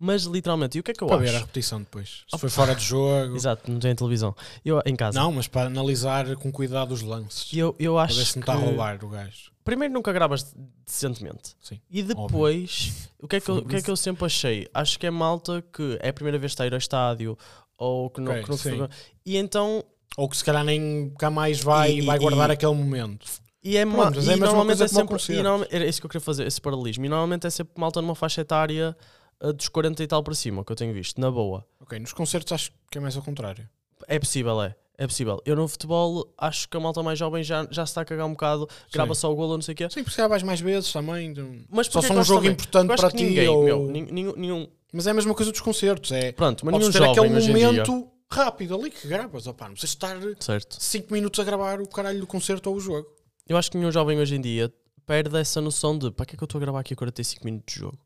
Mas 0.00 0.22
literalmente, 0.22 0.78
e 0.78 0.80
o 0.80 0.84
que 0.84 0.92
é 0.92 0.94
que 0.94 1.02
eu 1.02 1.08
para 1.08 1.16
acho? 1.16 1.24
ver 1.32 1.36
a 1.36 1.40
repetição 1.40 1.80
depois. 1.80 2.22
Se 2.28 2.38
foi 2.38 2.48
fora 2.48 2.72
de 2.74 2.84
jogo. 2.84 3.34
Exato, 3.34 3.68
não 3.70 3.80
tem 3.80 3.92
televisão. 3.96 4.32
Eu, 4.64 4.80
em 4.86 4.94
casa. 4.94 5.18
Não, 5.18 5.32
mas 5.32 5.48
para 5.48 5.66
analisar 5.66 6.36
com 6.36 6.52
cuidado 6.52 6.92
os 6.94 7.02
lances. 7.02 7.52
Eu, 7.52 7.74
eu 7.80 7.94
Para 7.94 8.04
acho 8.04 8.14
ver 8.16 8.24
se 8.26 8.36
não 8.36 8.40
está 8.42 8.54
a 8.54 8.58
que- 8.58 8.64
roubar 8.64 9.04
o 9.04 9.08
gajo. 9.08 9.50
Primeiro 9.64 9.92
nunca 9.92 10.12
gravas 10.12 10.54
decentemente. 10.86 11.56
Sim, 11.60 11.80
E 11.90 12.02
depois, 12.04 13.10
o 13.20 13.26
que, 13.26 13.36
é 13.36 13.40
que 13.40 13.50
eu, 13.50 13.56
o 13.56 13.64
que 13.66 13.76
é 13.76 13.82
que 13.82 13.90
eu 13.90 13.96
sempre 13.96 14.24
achei? 14.24 14.68
Acho 14.72 14.98
que 14.98 15.06
é 15.06 15.10
malta 15.10 15.62
que 15.72 15.98
é 16.00 16.08
a 16.10 16.12
primeira 16.12 16.38
vez 16.38 16.52
que 16.52 16.54
está 16.54 16.64
a 16.64 16.66
ir 16.68 16.72
ao 16.72 16.78
estádio 16.78 17.36
ou 17.76 18.08
que 18.08 18.20
não, 18.20 18.32
Ok, 18.40 18.56
que 18.56 18.70
não. 18.70 18.88
E 19.26 19.36
então. 19.36 19.84
Ou 20.16 20.28
que 20.28 20.36
se 20.36 20.44
calhar 20.44 20.64
nem 20.64 21.10
cá 21.18 21.28
mais 21.28 21.60
vai 21.60 21.94
e, 21.96 22.00
vai 22.02 22.16
e- 22.16 22.20
guardar 22.20 22.50
e- 22.50 22.52
aquele 22.52 22.74
momento. 22.74 23.26
E 23.62 23.76
é, 23.76 23.84
Pronto, 23.84 23.96
ma- 23.98 24.10
mas 24.14 24.26
e 24.26 24.32
é 24.32 24.36
normalmente 24.36 24.82
é 24.82 24.88
sempre. 24.88 25.16
E 25.28 25.74
era 25.74 25.86
isso 25.86 26.00
que 26.00 26.06
eu 26.06 26.10
queria 26.10 26.20
fazer, 26.24 26.46
esse 26.46 26.60
paralelismo. 26.60 27.04
E 27.04 27.08
normalmente 27.08 27.46
é 27.46 27.50
sempre 27.50 27.72
malta 27.76 28.00
numa 28.00 28.14
faixa 28.14 28.40
etária 28.40 28.96
uh, 29.42 29.52
dos 29.52 29.68
40 29.68 30.02
e 30.02 30.06
tal 30.06 30.22
para 30.22 30.34
cima, 30.34 30.64
que 30.64 30.70
eu 30.72 30.76
tenho 30.76 30.92
visto, 30.94 31.20
na 31.20 31.30
boa. 31.30 31.66
Ok, 31.80 31.98
nos 31.98 32.12
concertos 32.12 32.52
acho 32.52 32.70
que 32.90 32.98
é 32.98 33.00
mais 33.00 33.16
ao 33.16 33.22
contrário. 33.22 33.68
É 34.06 34.18
possível, 34.18 34.62
é. 34.62 34.74
É 34.96 35.06
possível. 35.06 35.40
Eu 35.44 35.54
no 35.54 35.68
futebol 35.68 36.32
acho 36.36 36.68
que 36.68 36.76
a 36.76 36.80
malta 36.80 37.02
mais 37.04 37.16
jovem 37.18 37.42
já, 37.42 37.66
já 37.70 37.86
se 37.86 37.90
está 37.90 38.00
a 38.00 38.04
cagar 38.04 38.26
um 38.26 38.32
bocado, 38.32 38.68
grava 38.92 39.14
só 39.14 39.30
o 39.32 39.34
golo, 39.36 39.54
não 39.54 39.62
sei 39.62 39.72
o 39.72 39.76
quê. 39.76 39.84
Sim, 39.90 40.00
porque 40.00 40.10
se 40.10 40.16
calhar 40.16 40.28
vais 40.28 40.42
mais 40.42 40.60
vezes 40.60 40.92
também. 40.92 41.28
então- 41.28 41.54
Mas 41.68 41.86
Só 41.86 41.92
porquê 42.00 42.08
só 42.08 42.14
que 42.14 42.18
um 42.18 42.20
eu 42.20 42.24
jogo 42.24 42.40
também? 42.40 42.52
importante 42.52 42.86
Eu 42.88 42.94
acho 42.94 43.00
para 43.02 43.10
que 43.12 43.16
ti. 43.16 43.24
ninguém, 43.24 43.48
ou- 43.48 43.64
meu, 43.64 43.86
nin- 43.90 44.08
nenhum, 44.10 44.32
nenhum- 44.36 44.68
Mas 44.92 45.06
é 45.06 45.10
a 45.10 45.14
mesma 45.14 45.34
coisa 45.34 45.52
dos 45.52 45.60
concertos. 45.60 46.10
É 46.12 46.32
Pronto, 46.32 46.64
mas 46.64 46.72
podes 46.72 46.88
nenhum 46.88 46.92
ter 46.92 46.98
jovem 46.98 47.12
aquele 47.12 47.36
hoje 47.36 47.50
em 47.50 47.54
dia. 47.54 47.66
momento 47.84 48.08
rápido 48.30 48.74
ali 48.74 48.90
que 48.90 49.06
gravas. 49.06 49.46
Opá, 49.46 49.66
não 49.66 49.74
precisas 49.74 49.94
estar 49.94 50.16
Certo. 50.40 50.76
5 50.80 51.12
minutos 51.12 51.38
a 51.38 51.44
gravar 51.44 51.80
o 51.80 51.86
caralho 51.88 52.18
do 52.20 52.26
concerto 52.26 52.68
ou 52.70 52.76
o 52.76 52.80
jogo. 52.80 53.06
Eu 53.48 53.56
acho 53.56 53.70
que 53.70 53.76
nenhum 53.78 53.90
jovem 53.90 54.18
hoje 54.18 54.34
em 54.36 54.40
dia 54.40 54.72
perde 55.06 55.36
essa 55.38 55.60
noção 55.60 55.96
de 55.98 56.10
para 56.10 56.26
que 56.26 56.34
é 56.34 56.36
que 56.36 56.42
eu 56.42 56.46
estou 56.46 56.58
a 56.58 56.60
gravar 56.60 56.80
aqui 56.80 56.94
45 56.94 57.44
minutos 57.44 57.74
de 57.74 57.80
jogo? 57.80 57.98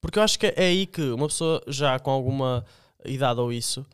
Porque 0.00 0.18
eu 0.18 0.22
acho 0.22 0.38
que 0.38 0.46
é 0.46 0.54
aí 0.66 0.86
que 0.86 1.02
uma 1.10 1.26
pessoa 1.26 1.60
já 1.66 1.98
com 1.98 2.10
alguma 2.10 2.64
idade 3.04 3.40
ou 3.40 3.52
isso, 3.52 3.84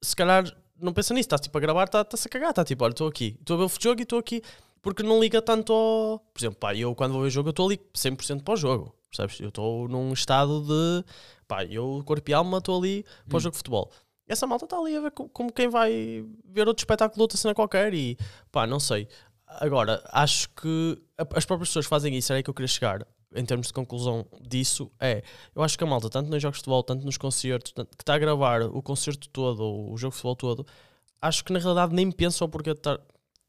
se 0.00 0.14
calhar 0.14 0.44
não 0.80 0.92
pensa 0.92 1.12
nisso, 1.14 1.26
está 1.26 1.38
tipo 1.38 1.56
a 1.56 1.60
gravar, 1.60 1.84
está- 1.84 2.02
está-se 2.02 2.28
a 2.28 2.30
cagar, 2.30 2.50
está 2.50 2.64
tipo, 2.64 2.84
olha, 2.84 2.92
estou 2.92 3.08
aqui, 3.08 3.36
estou 3.40 3.54
a 3.54 3.58
ver 3.58 3.64
o 3.64 3.80
jogo 3.82 4.00
e 4.00 4.02
estou 4.04 4.18
aqui, 4.18 4.42
porque 4.80 5.02
não 5.02 5.18
liga 5.18 5.42
tanto 5.42 5.72
ao. 5.72 6.18
Por 6.32 6.38
exemplo, 6.38 6.58
pá, 6.60 6.74
eu 6.74 6.94
quando 6.94 7.12
vou 7.12 7.22
ver 7.22 7.28
o 7.28 7.30
jogo, 7.30 7.48
eu 7.48 7.50
estou 7.50 7.66
ali 7.66 7.80
100% 7.94 8.44
para 8.44 8.54
o 8.54 8.56
jogo, 8.56 8.94
percebes? 9.10 9.40
Eu 9.40 9.48
estou 9.48 9.88
num 9.88 10.12
estado 10.12 10.62
de. 10.62 11.04
pá, 11.48 11.64
eu, 11.64 12.02
corpo 12.04 12.30
e 12.30 12.34
alma, 12.34 12.58
estou 12.58 12.78
ali 12.78 13.04
para 13.28 13.36
o 13.36 13.38
Hum. 13.38 13.40
jogo 13.40 13.52
de 13.52 13.58
futebol. 13.58 13.90
Essa 14.28 14.44
malta 14.46 14.64
está 14.66 14.76
ali 14.76 14.96
a 14.96 15.00
ver 15.00 15.12
co- 15.12 15.28
como 15.28 15.52
quem 15.52 15.68
vai 15.68 16.24
ver 16.44 16.66
outro 16.68 16.82
espetáculo 16.82 17.14
de 17.16 17.22
outra 17.22 17.38
cena 17.38 17.54
qualquer 17.54 17.94
e 17.94 18.18
pá, 18.52 18.66
não 18.66 18.78
sei. 18.80 19.08
Agora, 19.60 20.02
acho 20.12 20.48
que 20.50 20.98
as 21.34 21.44
próprias 21.44 21.68
pessoas 21.70 21.86
fazem 21.86 22.14
isso, 22.16 22.32
era 22.32 22.38
aí 22.38 22.42
que 22.42 22.50
eu 22.50 22.54
queria 22.54 22.68
chegar, 22.68 23.06
em 23.34 23.44
termos 23.44 23.66
de 23.68 23.72
conclusão 23.72 24.26
disso, 24.40 24.90
é, 25.00 25.22
eu 25.54 25.62
acho 25.62 25.76
que 25.76 25.84
a 25.84 25.86
malta, 25.86 26.08
tanto 26.08 26.30
nos 26.30 26.40
jogos 26.42 26.56
de 26.58 26.60
futebol, 26.60 26.82
tanto 26.82 27.04
nos 27.04 27.16
concertos, 27.16 27.72
tanto- 27.72 27.96
que 27.96 28.02
está 28.02 28.14
a 28.14 28.18
gravar 28.18 28.62
o 28.62 28.82
concerto 28.82 29.28
todo, 29.28 29.60
ou 29.62 29.92
o 29.92 29.96
jogo 29.96 30.12
de 30.12 30.16
futebol 30.16 30.36
todo, 30.36 30.66
acho 31.20 31.44
que 31.44 31.52
na 31.52 31.58
realidade 31.58 31.94
nem 31.94 32.10
pensam 32.10 32.48
porque 32.48 32.70
está, 32.70 32.98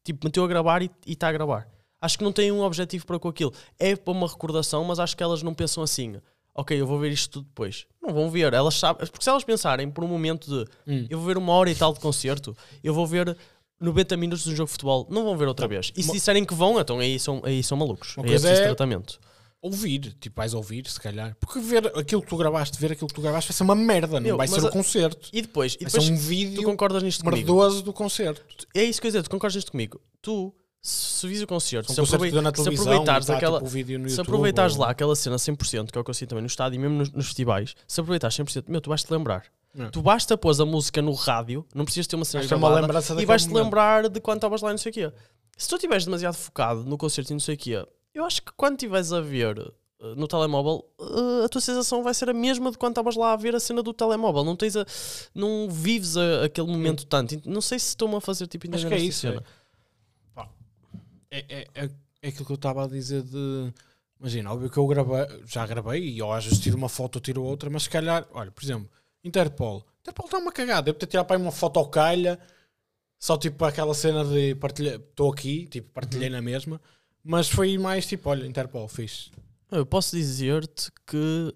tipo, 0.03 0.25
meteu 0.25 0.43
a 0.43 0.47
gravar 0.47 0.81
e 0.81 0.89
e 1.05 1.13
está 1.13 1.27
a 1.29 1.31
gravar. 1.31 1.67
Acho 2.01 2.17
que 2.17 2.23
não 2.23 2.31
tem 2.31 2.51
um 2.51 2.61
objetivo 2.61 3.05
para 3.05 3.17
com 3.19 3.27
aquilo. 3.27 3.51
É 3.79 3.95
para 3.95 4.11
uma 4.11 4.27
recordação, 4.27 4.83
mas 4.83 4.99
acho 4.99 5.17
que 5.17 5.23
elas 5.23 5.41
não 5.41 5.53
pensam 5.53 5.81
assim. 5.81 6.17
Ok, 6.53 6.79
eu 6.79 6.85
vou 6.87 6.99
ver 6.99 7.11
isto 7.11 7.31
tudo 7.33 7.47
depois. 7.47 7.85
Não 8.01 8.13
vão 8.13 8.29
ver. 8.29 8.53
Elas 8.53 8.75
sabem. 8.75 9.05
Porque 9.07 9.23
se 9.23 9.29
elas 9.29 9.43
pensarem 9.43 9.89
por 9.89 10.03
um 10.03 10.07
momento 10.07 10.47
de 10.47 10.71
Hum. 10.91 11.07
eu 11.09 11.17
vou 11.17 11.27
ver 11.27 11.37
uma 11.37 11.53
hora 11.53 11.69
e 11.71 11.75
tal 11.75 11.91
de 11.93 11.99
concerto, 11.99 12.55
eu 12.83 12.93
vou 12.93 13.05
ver 13.07 13.35
90 13.79 14.17
minutos 14.17 14.43
de 14.43 14.51
um 14.51 14.55
jogo 14.55 14.65
de 14.67 14.71
futebol, 14.71 15.07
não 15.09 15.23
vão 15.23 15.37
ver 15.37 15.47
outra 15.47 15.65
Não. 15.65 15.69
vez. 15.69 15.91
E 15.95 16.03
se 16.03 16.11
disserem 16.11 16.43
que 16.45 16.53
vão, 16.53 16.79
então 16.79 16.99
aí 16.99 17.19
são, 17.19 17.41
aí 17.43 17.61
são 17.63 17.77
malucos. 17.77 18.15
Uma 18.17 18.25
Aí 18.25 18.31
é 18.31 18.39
preciso 18.39 18.61
é- 18.61 18.65
tratamento. 18.65 19.19
Ouvir, 19.59 20.15
tipo, 20.19 20.35
vais 20.35 20.53
ouvir, 20.53 20.87
se 20.87 20.99
calhar. 20.99 21.35
Porque 21.39 21.59
ver 21.59 21.87
aquilo 21.97 22.21
que 22.21 22.27
tu 22.27 22.37
gravaste, 22.37 22.79
ver 22.79 22.91
aquilo 22.91 23.07
que 23.07 23.13
tu 23.13 23.21
gravaste 23.21 23.51
vai 23.51 23.57
ser 23.57 23.63
uma 23.63 23.73
merda, 23.75 24.13
não 24.19 24.21
Meu, 24.21 24.37
vai 24.37 24.47
ser 24.47 24.63
o 24.63 24.69
concerto. 24.69 25.29
E 25.33 25.41
depois, 25.41 25.73
e 25.73 25.77
Vai 25.79 25.85
depois 25.87 26.03
ser 26.05 26.11
um 26.11 26.15
tu 26.15 26.21
vídeo 26.21 26.63
concordas 26.63 27.01
nisto 27.01 27.23
comigo? 27.23 27.37
merdoso 27.37 27.81
do 27.81 27.91
concerto. 27.91 28.41
É 28.75 28.83
isso 28.83 29.01
que 29.01 29.07
eu 29.07 29.09
ia 29.09 29.11
dizer, 29.13 29.23
tu 29.23 29.31
concordas 29.31 29.55
nisto 29.55 29.71
comigo? 29.71 29.99
Tu, 30.21 30.53
se, 30.79 31.27
vis 31.27 31.41
o 31.41 31.47
concerto, 31.47 31.87
São 31.91 32.05
se, 32.05 32.11
na 32.11 32.53
se 32.53 32.69
aproveitares 32.69 33.25
tá, 33.25 33.35
aquela. 33.35 33.59
tipo, 33.61 34.09
se 34.09 34.21
aproveitares 34.21 34.75
ou- 34.75 34.81
lá 34.81 34.91
aquela 34.91 35.15
cena 35.15 35.37
100%, 35.39 35.91
que 35.91 35.97
é 35.97 36.01
o 36.01 36.03
que 36.03 36.09
eu 36.11 36.13
sinto 36.13 36.29
também 36.29 36.43
no 36.43 36.47
estádio 36.47 36.75
e 36.77 36.79
mesmo 36.79 36.95
nos, 36.97 37.11
nos 37.11 37.25
festivais, 37.25 37.73
se 37.87 37.99
aproveitares 37.99 38.37
100%, 38.37 38.65
meu, 38.69 38.79
tu 38.79 38.89
vais-te 38.89 39.11
lembrar. 39.11 39.43
É. 39.77 39.89
Tu 39.89 40.01
basta 40.01 40.37
pôs 40.37 40.59
a 40.59 40.65
música 40.65 41.01
no 41.01 41.13
rádio, 41.13 41.65
não 41.75 41.85
precisas 41.85 42.07
ter 42.07 42.15
uma 42.15 42.25
cena 42.25 42.43
uma 42.43 42.49
gravada, 42.49 42.81
lembrança 42.81 43.21
e 43.21 43.25
vais-te 43.25 43.53
lembrar 43.53 44.09
de 44.09 44.19
quando 44.19 44.37
estavas 44.37 44.61
lá 44.61 44.69
e 44.69 44.73
não 44.73 44.77
sei 44.79 44.89
o 44.89 44.93
quê. 44.93 45.13
Se 45.55 45.67
tu 45.69 45.75
estiveres 45.75 46.03
demasiado 46.05 46.33
focado 46.35 46.83
no 46.83 46.97
concerto 46.97 47.31
e 47.31 47.35
não 47.35 47.39
sei 47.39 47.55
o 47.55 47.57
quê, 47.57 47.85
eu 48.13 48.25
acho 48.25 48.41
que 48.41 48.51
quando 48.57 48.73
estiveres 48.73 49.13
a 49.13 49.21
ver 49.21 49.57
eh, 49.59 50.13
no 50.15 50.27
telemóvel, 50.27 50.83
eh, 50.99 51.45
a 51.45 51.49
tua 51.49 51.61
sensação 51.61 52.01
vai 52.01 52.13
ser 52.13 52.29
a 52.29 52.33
mesma 52.33 52.71
de 52.71 52.77
quando 52.77 52.93
estavas 52.93 53.15
lá 53.15 53.33
a 53.33 53.35
ver 53.35 53.55
a 53.55 53.59
cena 53.59 53.83
do 53.83 53.93
telemóvel. 53.93 54.43
Não 54.43 54.55
tens 54.55 54.75
a, 54.75 54.85
não 55.35 55.67
vives 55.69 56.17
a- 56.17 56.45
aquele 56.45 56.67
momento 56.67 57.05
tanto. 57.05 57.39
Não 57.45 57.61
sei 57.61 57.77
se 57.77 57.89
estou-me 57.89 58.15
a 58.15 58.21
fazer 58.21 58.47
tipo 58.47 58.67
Acho 58.73 58.87
que 58.87 58.93
é 58.93 58.97
isso. 58.99 59.21
cena. 59.21 59.43
É, 61.29 61.39
é, 61.39 61.45
é, 61.49 61.67
é, 61.85 61.89
é 62.21 62.27
aquilo 62.29 62.45
que 62.45 62.51
eu 62.51 62.55
estava 62.55 62.83
a 62.85 62.87
dizer 62.87 63.21
de. 63.23 63.73
Imagina, 64.19 64.51
óbvio 64.51 64.69
que 64.69 64.77
eu 64.77 64.87
gravei, 64.87 65.43
já 65.45 65.67
gravei 65.67 66.01
e 66.01 66.17
eu 66.17 66.31
às 66.31 66.43
vezes 66.45 66.59
tiro 66.59 66.75
uma 66.77 66.89
foto, 66.89 67.19
tiro 67.19 67.43
outra, 67.43 67.69
mas 67.69 67.83
se 67.83 67.89
calhar, 67.89 68.25
olha, 68.33 68.49
por 68.49 68.63
exemplo, 68.63 68.89
Interpol. 69.27 69.85
Interpol 70.01 70.25
está 70.25 70.37
uma 70.37 70.51
cagada. 70.51 70.83
Devo 70.83 70.97
ter 70.97 71.07
tirado 71.07 71.25
para 71.25 71.35
aí 71.35 71.41
uma 71.41 71.51
foto 71.51 71.77
ao 71.77 71.87
calha, 71.89 72.39
só 73.19 73.37
tipo 73.37 73.63
aquela 73.65 73.93
cena 73.93 74.23
de 74.23 74.55
partilhar, 74.55 74.95
estou 74.95 75.31
aqui, 75.31 75.67
tipo, 75.67 75.89
partilhei 75.91 76.29
na 76.29 76.41
mesma, 76.41 76.79
mas 77.23 77.49
foi 77.49 77.77
mais 77.77 78.05
tipo, 78.05 78.29
olha, 78.29 78.45
Interpol, 78.45 78.87
fiz. 78.87 79.31
Eu 79.71 79.85
posso 79.85 80.15
dizer-te 80.15 80.89
que 81.05 81.53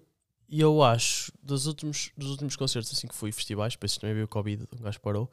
eu 0.48 0.82
acho 0.82 1.32
dos 1.42 1.66
últimos, 1.66 2.10
dos 2.16 2.30
últimos 2.30 2.56
concertos 2.56 2.92
assim 2.92 3.06
que 3.06 3.14
fui, 3.14 3.32
festivais, 3.32 3.72
depois 3.72 3.96
também 3.96 4.14
veio 4.14 4.26
o 4.26 4.28
Covid, 4.28 4.64
o 4.70 4.82
gajo 4.82 5.00
parou, 5.00 5.30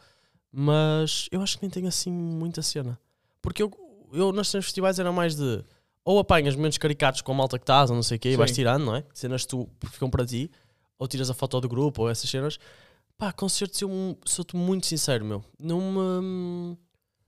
mas 0.52 1.28
eu 1.32 1.42
acho 1.42 1.58
que 1.58 1.64
nem 1.64 1.70
tenho 1.70 1.88
assim 1.88 2.12
muita 2.12 2.62
cena. 2.62 2.98
Porque 3.42 3.62
eu, 3.62 3.72
eu 4.14 4.32
nas 4.32 4.48
cenas 4.48 4.66
festivais 4.66 4.98
era 4.98 5.12
mais 5.12 5.36
de 5.36 5.64
ou 6.06 6.18
apanhas 6.18 6.56
momentos 6.56 6.78
caricatos 6.78 7.22
com 7.22 7.32
a 7.34 7.36
malta 7.36 7.60
que 7.60 7.64
estás, 7.64 7.90
ou 7.90 7.96
não 7.96 8.04
sei 8.04 8.18
o 8.18 8.20
quê, 8.20 8.30
e 8.30 8.36
vais 8.36 8.50
Sim. 8.52 8.56
tirando, 8.56 8.86
não 8.86 8.96
é? 8.96 9.04
Cenas 9.14 9.44
que 9.44 9.50
tu 9.50 9.70
ficam 9.92 10.10
para 10.10 10.26
ti, 10.26 10.50
ou 11.00 11.08
tiras 11.08 11.30
a 11.30 11.34
foto 11.34 11.60
do 11.62 11.68
grupo, 11.70 12.04
ou 12.04 12.10
essas 12.10 12.30
cenas. 12.30 12.60
Pá, 13.18 13.34
concertos 13.34 13.82
eu 13.82 14.18
sou-te 14.26 14.56
muito 14.56 14.86
sincero, 14.86 15.26
meu. 15.26 15.44
Não 15.58 15.80
me. 15.82 16.78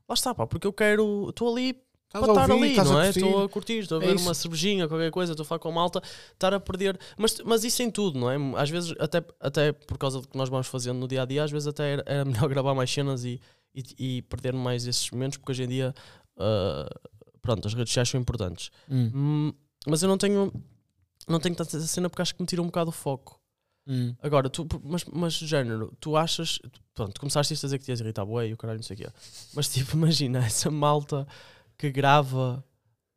Lá 0.08 0.14
está, 0.14 0.36
pá, 0.36 0.46
porque 0.46 0.68
eu 0.68 0.74
quero. 0.74 1.30
Estou 1.30 1.52
ali 1.52 1.70
Estás 2.14 2.26
para 2.26 2.42
a 2.42 2.44
estar 2.44 2.54
ali, 2.54 2.76
não 2.76 3.02
é? 3.02 3.10
Estou 3.10 3.44
a 3.46 3.50
curtir, 3.50 3.80
estou 3.80 4.00
a 4.00 4.04
É 4.04 4.08
ver 4.08 4.16
isso. 4.16 4.26
uma 4.26 4.34
cervejinha, 4.34 4.88
qualquer 4.88 5.10
coisa, 5.12 5.32
estou 5.32 5.44
a 5.44 5.48
falar 5.48 5.60
com 5.60 5.70
a 5.70 5.72
malta, 5.72 6.02
estar 6.34 6.54
a 6.54 6.60
perder. 6.60 7.00
Mas, 7.18 7.40
mas 7.46 7.64
isso 7.64 7.82
em 7.82 7.90
tudo, 7.90 8.20
não 8.20 8.30
é? 8.30 8.36
Às 8.62 8.70
vezes, 8.70 8.94
até, 9.00 9.24
até 9.40 9.72
por 9.72 9.98
causa 9.98 10.20
do 10.20 10.28
que 10.28 10.38
nós 10.38 10.50
vamos 10.50 10.68
fazendo 10.68 11.00
no 11.00 11.08
dia 11.08 11.22
a 11.22 11.26
dia, 11.26 11.44
às 11.44 11.52
vezes 11.52 11.68
até 11.68 11.94
era, 11.94 12.04
era 12.06 12.26
melhor 12.26 12.50
gravar 12.50 12.76
mais 12.76 12.92
cenas 12.92 13.24
e, 13.24 13.40
e, 13.74 13.84
e 14.18 14.22
perder 14.24 14.52
mais 14.54 14.86
esses 14.86 15.10
momentos, 15.10 15.38
porque 15.38 15.54
hoje 15.54 15.64
em 15.64 15.68
dia, 15.70 15.94
ah, 16.38 16.90
pronto, 17.42 17.66
as 17.68 17.74
redes 17.74 17.92
sociais 17.92 18.10
são 18.10 18.20
importantes. 18.20 18.72
Hum, 18.90 19.12
Hum, 19.14 19.54
mas 19.88 20.04
eu 20.04 20.10
não 20.10 20.18
tenho, 20.18 20.52
não 21.28 21.40
tenho 21.40 21.56
tanta 21.56 21.80
cena 21.80 22.10
porque 22.10 22.22
acho 22.22 22.36
que 22.36 22.42
me 22.42 22.48
tira 22.48 22.62
um 22.62 22.66
bocado 22.66 22.90
o 22.90 22.94
foco. 22.94 23.41
Hum. 23.88 24.16
Agora, 24.22 24.50
tu, 24.50 24.68
mas, 24.84 25.04
mas 25.06 25.34
género, 25.34 25.94
tu 26.00 26.16
achas. 26.18 26.60
Pronto, 26.94 27.20
começaste 27.20 27.54
isto 27.54 27.66
a 27.66 27.68
dizer 27.68 27.80
que 27.80 27.86
te 27.86 27.90
ias 27.92 28.00
irritar, 28.00 28.26
bué, 28.26 28.48
e 28.50 28.54
o 28.54 28.58
caralho, 28.58 28.78
não 28.80 28.84
sei 28.84 28.96
o 28.96 29.00
quê. 29.00 29.08
Mas 29.54 29.68
tipo, 29.70 29.94
imagina 29.98 30.40
essa 30.46 30.70
malta 30.72 31.28
que 31.78 31.90
grava. 31.92 32.64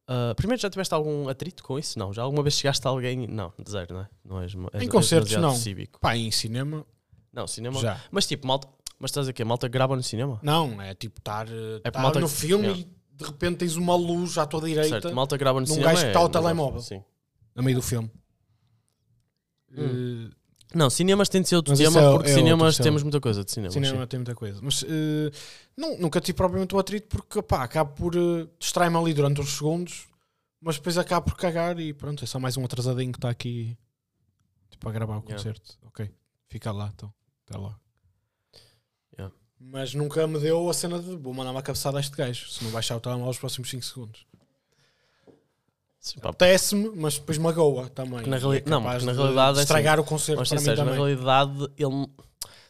ah, 0.07 0.33
primeiro, 0.37 0.61
já 0.63 0.71
tiveste 0.71 0.95
algum 0.95 1.29
atrito 1.29 1.63
com 1.63 1.79
isso? 1.79 1.99
Não. 1.99 2.13
Já 2.13 2.23
alguma 2.23 2.43
vez 2.43 2.55
chegaste 2.55 2.87
a 2.87 2.91
alguém. 2.91 3.27
Não, 3.27 3.53
de 3.63 3.71
zero, 3.71 3.95
não 3.95 4.01
é? 4.03 4.09
Não 4.25 4.43
és, 4.43 4.55
és, 4.55 4.83
és 4.83 4.89
concertos, 4.89 5.33
não. 5.37 5.55
Cívico. 5.55 5.99
Pá, 6.01 6.17
em 6.17 6.31
cinema, 6.31 6.87
Não, 7.33 7.47
cinema. 7.47 7.79
já. 7.81 8.01
Mas 8.11 8.27
tipo, 8.27 8.47
malta. 8.47 8.69
Mas 8.99 9.11
estás 9.11 9.29
aqui, 9.29 9.43
a 9.43 9.45
malta 9.45 9.67
grava 9.69 9.97
no 9.97 10.03
cinema? 10.03 10.39
Não, 10.43 10.81
é 10.81 10.95
tipo 10.95 11.19
estar 11.19 11.47
É 11.49 11.89
estar 11.89 12.01
malta 12.01 12.21
no 12.21 12.29
que- 12.29 12.35
filme 12.35 12.69
e 12.71 12.85
de 13.17 13.25
repente 13.25 13.59
tens 13.59 13.77
uma 13.77 13.95
luz 13.97 14.39
à 14.39 14.47
tua 14.47 14.61
direita 14.63 15.01
Certo, 15.01 15.15
malta 15.15 15.37
grava 15.37 15.61
no 15.61 15.67
num 15.67 15.73
cinema. 15.75 15.91
gajo 15.91 16.01
que 16.03 16.07
é- 16.07 16.11
está 16.11 16.21
ao 16.21 16.27
mas 16.29 16.37
é- 16.37 16.41
telemóvel. 16.41 16.81
Sim. 16.81 17.03
no 17.55 17.63
meio 17.63 17.77
do 17.77 17.83
filme. 17.83 18.11
Hum. 19.77 20.31
Eh, 20.31 20.35
Não, 20.73 20.89
cinemas 20.91 21.29
tem 21.29 21.43
de 21.43 21.49
ser 21.49 21.57
outro 21.57 21.71
Mas 21.73 21.79
tema, 21.79 22.01
é- 22.01 22.13
porque 22.13 22.31
é 22.31 22.35
cinemas 22.35 22.77
temos 22.79 23.03
muita 23.03 23.21
coisa 23.21 23.45
de 23.45 23.51
cinema. 23.51 23.73
cinema 23.73 24.01
sim. 24.03 24.07
tem 24.07 24.19
muita 24.19 24.35
coisa. 24.35 24.61
Mas 24.63 24.83
eh, 24.85 25.31
não, 25.77 25.99
nunca 25.99 26.21
tive 26.21 26.37
propriamente 26.37 26.75
o 26.75 26.79
atrito 26.79 27.09
porque 27.09 27.43
pá, 27.43 27.63
acabo 27.63 27.93
por 27.95 28.17
uh, 28.17 28.49
distrair-me 28.59 28.97
ali 28.97 29.15
durante 29.15 29.41
uns 29.41 29.57
segundos, 29.57 30.07
mas 30.61 30.77
depois 30.77 30.97
acabo 30.99 31.27
por 31.31 31.37
cagar 31.37 31.79
e 31.79 31.93
pronto, 31.93 32.25
é 32.25 32.27
só 32.27 32.39
mais 32.41 32.57
um 32.57 32.65
atrasadinho 32.65 33.13
que 33.13 33.19
está 33.19 33.31
aqui 33.31 33.77
tipo, 34.71 34.89
a 34.89 34.93
gravar 34.93 35.15
o 35.19 35.21
Yeah. 35.21 35.37
concerto. 35.37 35.79
Ok, 35.87 36.11
fica 36.49 36.73
lá 36.73 36.91
então. 36.95 37.13
Até 37.47 37.59
lá. 37.59 37.79
Yeah. 39.17 39.35
Mas 39.61 39.95
nunca 39.95 40.27
me 40.27 40.41
deu 40.41 40.69
a 40.69 40.75
cena 40.75 40.99
de 41.01 41.15
vou 41.17 41.33
mandar 41.33 41.53
uma 41.53 41.63
cabeçada 41.63 41.99
a 41.99 42.01
este 42.01 42.17
gajo 42.17 42.49
se 42.51 42.65
não 42.65 42.71
baixar 42.73 42.97
o 42.97 43.01
telemóvel 43.01 43.31
os 43.31 43.39
próximos 43.39 43.71
5 43.71 43.85
segundos. 43.85 44.27
Apetece-me, 46.23 46.91
mas 46.95 47.19
depois 47.19 47.39
magoa 47.39 47.89
também. 47.91 48.15
Porque 48.15 48.31
na 48.31 48.37
reali- 48.37 48.63
é 48.65 48.69
não, 48.71 48.81
na 48.83 48.99
de 48.99 49.05
realidade 49.07 49.59
é 49.59 49.63
estragar 49.63 49.99
o 50.01 50.05
concerto 50.05 50.41
Mas 50.41 50.49
para 50.51 50.61
mim 50.61 50.67
na 50.91 50.93
realidade, 50.93 51.69
ele, 51.79 52.07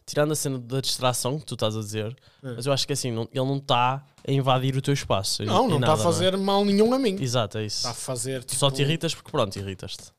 tirando 0.07 0.33
a 0.33 0.37
cena 0.37 0.59
da 0.59 0.81
distração 0.81 1.39
que 1.41 1.47
tu 1.47 1.55
estás 1.55 1.77
a 1.77 1.81
dizer, 1.81 2.17
É. 2.43 2.53
mas 2.55 2.67
eu 2.67 2.73
acho 2.73 2.87
que 2.87 2.93
assim, 2.93 3.11
não- 3.11 3.29
ele 3.33 3.45
não 3.45 3.57
está 3.57 4.05
a 4.27 4.31
invadir 4.33 4.77
o 4.77 4.83
teu 4.83 4.95
espaço. 4.95 5.45
Não, 5.45 5.67
não 5.69 5.79
está 5.81 5.95
a 5.95 5.97
fazer 5.97 6.37
mal 6.37 6.65
nenhum 6.65 6.93
a 6.95 6.99
mim. 6.99 7.17
é? 7.19 7.23
Exato, 7.23 7.59
é 7.59 7.67
isso. 7.67 7.79
Está 7.79 7.91
a 7.91 7.95
fazer 7.95 8.41
tipo, 8.45 8.55
só 8.59 8.71
te 8.71 8.83
irritas 8.83 9.15
porque 9.15 9.31
pronto, 9.31 9.57
irritas-te. 9.59 10.13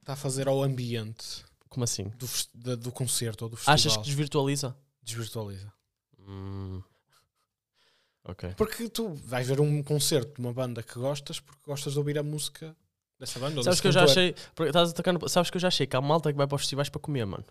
Está 0.00 0.14
a 0.14 0.16
fazer 0.16 0.48
ao 0.48 0.62
ambiente 0.62 1.44
Como 1.68 1.84
assim? 1.84 2.10
do, 2.18 2.28
da- 2.54 2.74
do 2.74 2.90
concerto 2.90 3.44
ou 3.44 3.50
do 3.50 3.56
festival. 3.56 3.74
Achas 3.74 3.96
que 3.96 4.02
desvirtualiza? 4.04 4.74
desvirtualiza? 5.02 5.72
Hum. 6.26 6.82
Ok. 8.24 8.50
Porque 8.56 8.88
tu 8.88 9.14
vais 9.14 9.46
ver 9.48 9.60
um 9.60 9.82
concerto 9.82 10.34
de 10.34 10.40
uma 10.40 10.52
banda 10.52 10.82
que 10.82 10.94
gostas 10.98 11.40
porque 11.40 11.60
gostas 11.66 11.92
de 11.94 11.98
ouvir 11.98 12.18
a 12.18 12.22
música 12.22 12.76
dessa 13.18 13.38
banda. 13.38 13.58
ou 13.58 13.64
Sabes 13.64 13.80
que 13.80 13.88
eu 13.88 13.92
já 13.92 14.04
achei. 14.04 14.34
estás 14.66 14.90
a 14.90 14.92
tocar 14.92 15.12
no- 15.12 15.28
sabes 15.28 15.50
que 15.50 15.56
eu 15.56 15.60
já 15.60 15.68
achei 15.68 15.86
que 15.86 15.96
há 15.96 16.00
malta 16.00 16.30
que 16.30 16.36
vai 16.36 16.46
para 16.46 16.56
os 16.56 16.62
festivais 16.62 16.88
para 16.88 17.00
comer, 17.00 17.24
mano. 17.24 17.44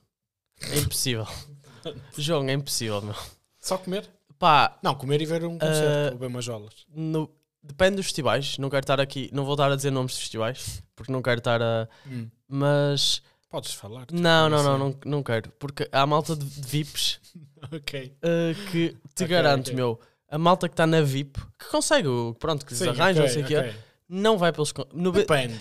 É 0.61 0.77
impossível. 0.79 1.25
João, 2.17 2.47
é 2.47 2.53
impossível, 2.53 3.01
meu. 3.01 3.15
Só 3.59 3.77
comer? 3.77 4.09
Pá, 4.37 4.77
Não, 4.83 4.95
comer 4.95 5.21
e 5.21 5.25
ver 5.25 5.43
um 5.43 5.55
Ah, 5.55 5.59
concerto 5.59 6.13
ou 6.13 6.17
ver 6.19 6.29
majolas. 6.29 6.85
no- 6.93 7.29
depende 7.63 7.97
dos 7.97 8.05
festivais. 8.05 8.57
Não 8.57 8.69
quero 8.69 8.83
estar 8.83 8.99
aqui. 9.01 9.29
Não 9.33 9.43
vou 9.45 9.53
estar 9.55 9.71
a 9.71 9.75
dizer 9.75 9.91
nomes 9.91 10.13
de 10.13 10.19
festivais 10.19 10.83
porque 10.95 11.11
não 11.11 11.21
quero 11.21 11.39
estar 11.39 11.61
a. 11.61 11.87
Hum. 12.07 12.29
Mas. 12.47 13.21
Podes 13.49 13.73
falar. 13.73 14.05
Não, 14.11 14.47
não, 14.49 14.61
não, 14.63 14.77
não, 14.77 14.95
não 15.05 15.23
quero. 15.23 15.51
Porque 15.57 15.89
há 15.91 16.05
malta 16.05 16.35
de, 16.35 16.45
de 16.45 16.67
VIPs 16.67 17.19
Ok. 17.73 18.15
uh, 18.23 18.69
que 18.71 18.95
te 19.15 19.23
Ok, 19.23 19.27
garanto, 19.27 19.67
ok. 19.67 19.75
meu, 19.75 19.99
a 20.29 20.37
malta 20.37 20.67
que 20.69 20.73
está 20.73 20.85
na 20.87 21.01
VIP, 21.01 21.39
que 21.57 21.65
consegue, 21.69 22.07
pronto, 22.39 22.65
que 22.65 22.73
se 22.73 22.83
Sim, 22.83 22.89
arranja, 22.89 23.23
ok, 23.23 23.25
não 23.25 23.27
sei 23.29 23.43
o 23.43 23.45
quê, 23.45 23.75
não 24.07 24.37
vai 24.37 24.51
pelos. 24.51 24.73
No, 24.93 25.11
Depende. 25.11 25.59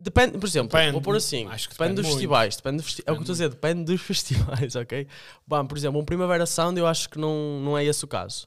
depende, 0.00 0.38
por 0.38 0.46
exemplo, 0.46 0.70
Depende. 0.76 0.92
vou 0.92 1.00
pôr 1.02 1.16
assim, 1.16 1.46
Acho 1.46 1.68
que 1.68 1.74
depende, 1.74 1.90
depende 1.90 1.94
dos 1.96 2.04
muito. 2.06 2.14
festivais, 2.14 2.56
depende 2.56 2.76
do 2.78 2.82
festi- 2.82 3.02
é 3.06 3.12
o 3.12 3.14
que 3.14 3.18
eu 3.20 3.22
estou 3.22 3.32
a 3.32 3.36
dizer, 3.36 3.48
depende 3.50 3.84
dos 3.84 4.00
festivais, 4.02 4.74
ok? 4.76 5.06
Bom, 5.46 5.66
por 5.66 5.76
exemplo, 5.78 6.00
um 6.00 6.04
Primavera 6.04 6.46
Sound 6.46 6.78
eu 6.78 6.86
acho 6.86 7.08
que 7.08 7.18
não, 7.18 7.60
não 7.60 7.76
é 7.78 7.84
esse 7.84 8.04
o 8.04 8.08
caso. 8.08 8.46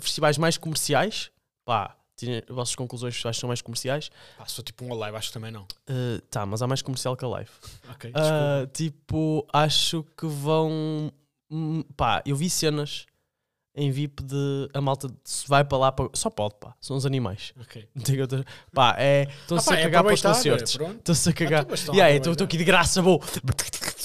Festivais 0.00 0.36
mais 0.38 0.56
comerciais, 0.58 1.30
pá, 1.64 1.96
tinha, 2.14 2.42
as 2.48 2.54
vossas 2.54 2.74
conclusões 2.74 3.14
festivais 3.14 3.36
são 3.38 3.48
mais 3.48 3.62
comerciais, 3.62 4.10
Pá, 4.36 4.46
sou 4.46 4.62
tipo 4.64 4.84
um 4.84 4.94
live, 4.94 5.16
acho 5.16 5.28
que 5.28 5.34
também 5.34 5.50
não. 5.50 5.62
uh, 5.62 6.20
tá, 6.30 6.44
mas 6.46 6.60
há 6.62 6.66
mais 6.66 6.82
comercial 6.82 7.16
que 7.16 7.24
a 7.24 7.28
live. 7.28 7.50
Ok, 7.90 8.10
Ah, 8.14 8.66
tipo, 8.72 9.46
acho 9.52 10.04
que 10.16 10.26
vão. 10.26 11.10
hum, 11.50 11.82
Pá, 11.96 12.22
eu 12.26 12.36
vi 12.36 12.48
cenas 12.50 13.06
em 13.76 13.90
VIP 13.90 14.22
de. 14.22 14.68
A 14.72 14.80
malta 14.80 15.08
se 15.22 15.46
vai 15.48 15.62
para 15.64 15.78
lá 15.78 15.92
para. 15.92 16.08
Só 16.14 16.30
pode, 16.30 16.54
pá. 16.58 16.74
São 16.80 16.96
os 16.96 17.04
animais. 17.06 17.52
Ok. 17.60 17.86
Outra- 18.20 18.44
Pá, 18.72 18.96
é. 18.98 19.28
Estão-se 19.42 19.70
Ah, 19.70 19.74
a 19.74 19.78
é 19.78 19.82
cagar 19.82 20.02
para 20.04 20.14
os 20.14 20.22
concertos. 20.22 20.74
é, 20.74 20.78
pronto. 20.78 20.96
Estão-se 20.98 21.28
a 21.28 21.32
cagar. 21.32 21.60
então, 21.60 21.70
mas 21.70 21.80
estão 21.80 21.94
a 21.94 21.96
Yeah, 21.96 22.16
Estou 22.16 22.32
aproveitar. 22.32 22.44
aqui 22.44 22.56
de 22.58 22.64
graça, 22.64 23.02
vou. 23.02 23.22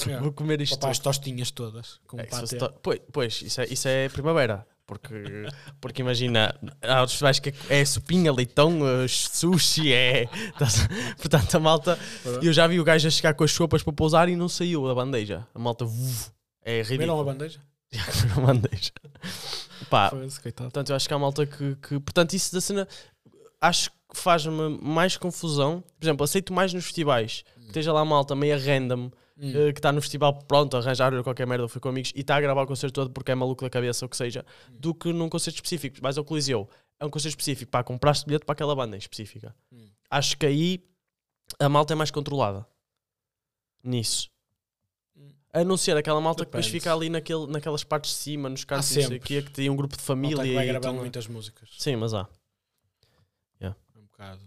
Yeah. 0.06 0.22
Vou 0.22 0.32
comer 0.32 0.60
isto. 0.60 0.78
Papá, 0.78 0.90
as 0.90 0.98
tostinhas 0.98 1.50
todas. 1.50 2.00
Com 2.06 2.18
É, 2.20 2.24
to- 2.24 2.74
pois, 2.82 3.00
pois, 3.12 3.42
isso 3.42 3.60
é, 3.60 3.66
isso 3.66 3.88
é 3.88 4.08
primavera. 4.08 4.66
Porque, 4.84 5.14
porque 5.80 6.02
imagina, 6.02 6.54
há 6.82 7.00
outros 7.00 7.12
festivais 7.12 7.38
que 7.38 7.54
é 7.70 7.84
supinha, 7.84 8.32
leitão, 8.32 8.80
eh, 8.86 9.06
sushi, 9.08 9.92
é. 9.92 10.26
Portanto, 11.16 11.54
a 11.54 11.60
malta. 11.60 11.98
Eu 12.42 12.52
já 12.52 12.66
vi 12.66 12.78
o 12.80 12.84
gajo 12.84 13.06
a 13.06 13.10
chegar 13.10 13.32
com 13.34 13.44
as 13.44 13.52
sopas 13.52 13.82
para 13.82 13.92
pousar 13.92 14.28
e 14.28 14.36
não 14.36 14.48
saiu 14.48 14.86
da 14.86 14.94
bandeja. 14.94 15.46
A 15.54 15.58
malta. 15.58 15.86
é 16.64 16.78
ridículo. 16.82 16.96
comeram 16.98 17.20
a 17.20 17.24
bandeja. 17.24 17.60
Pá, 19.90 20.10
Foda-se, 20.10 20.40
coitado. 20.40 20.70
portanto, 20.70 20.90
eu 20.90 20.96
acho 20.96 21.08
que 21.08 21.14
há 21.14 21.18
malta 21.18 21.46
que, 21.46 21.76
que. 21.76 22.00
Portanto, 22.00 22.32
isso 22.34 22.52
da 22.52 22.60
cena. 22.60 22.88
Acho 23.60 23.90
que 23.90 24.16
faz-me 24.16 24.78
mais 24.80 25.16
confusão. 25.16 25.82
Por 25.98 26.04
exemplo, 26.04 26.24
aceito 26.24 26.52
mais 26.52 26.72
nos 26.72 26.84
festivais. 26.84 27.44
Que 27.60 27.66
esteja 27.66 27.92
lá 27.92 28.04
malta 28.04 28.34
meia 28.34 28.58
random. 28.58 29.10
Hum. 29.38 29.50
eh, 29.68 29.72
que 29.72 29.78
está 29.78 29.90
no 29.90 30.00
festival 30.00 30.34
pronto, 30.34 30.76
arranjar 30.76 31.10
qualquer 31.22 31.46
merda, 31.46 31.66
foi 31.66 31.80
com 31.80 31.88
amigos 31.88 32.12
e 32.14 32.20
está 32.20 32.36
a 32.36 32.40
gravar 32.40 32.62
o 32.62 32.66
concerto 32.66 32.92
todo 32.92 33.10
porque 33.10 33.32
é 33.32 33.34
maluco 33.34 33.64
da 33.64 33.70
cabeça 33.70 34.04
ou 34.04 34.06
o 34.06 34.10
que 34.10 34.16
seja, 34.16 34.44
do 34.70 34.94
que 34.94 35.10
num 35.10 35.28
concerto 35.28 35.56
específico. 35.56 35.96
Mas 36.02 36.18
ao 36.18 36.24
Coliseu 36.24 36.68
é 37.00 37.06
um 37.06 37.10
concerto 37.10 37.30
específico, 37.30 37.70
pá, 37.70 37.82
compraste 37.82 38.26
bilhete 38.26 38.44
para 38.44 38.52
aquela 38.52 38.76
banda 38.76 38.94
em 38.94 38.98
específica. 38.98 39.54
Hum. 39.72 39.88
Acho 40.10 40.36
que 40.36 40.44
aí 40.44 40.84
a 41.58 41.68
malta 41.68 41.94
é 41.94 41.96
mais 41.96 42.10
controlada 42.10 42.66
nisso. 43.82 44.30
A 45.54 45.60
anunciar 45.60 45.96
aquela 45.98 46.20
malta 46.20 46.44
que 46.44 46.50
depois 46.50 46.64
Depende. 46.64 46.80
fica 46.80 46.94
ali 46.94 47.10
naquele, 47.10 47.46
naquelas 47.46 47.84
partes 47.84 48.12
de 48.12 48.16
cima, 48.16 48.48
nos 48.48 48.64
cantos 48.64 48.90
e 48.92 48.94
não 48.96 49.02
sempre. 49.02 49.18
quê, 49.20 49.42
que 49.42 49.50
tem 49.50 49.68
um 49.68 49.76
grupo 49.76 49.96
de 49.96 50.02
família. 50.02 50.36
Malta 50.36 50.48
que 50.48 50.54
vai 50.54 50.64
e 50.64 50.68
gravando 50.68 50.92
tão- 50.94 51.00
muitas 51.02 51.26
músicas. 51.26 51.68
Sim, 51.78 51.96
mas 51.96 52.14
há. 52.14 52.26
É 53.60 53.68
um 53.68 54.02
bocado. 54.04 54.40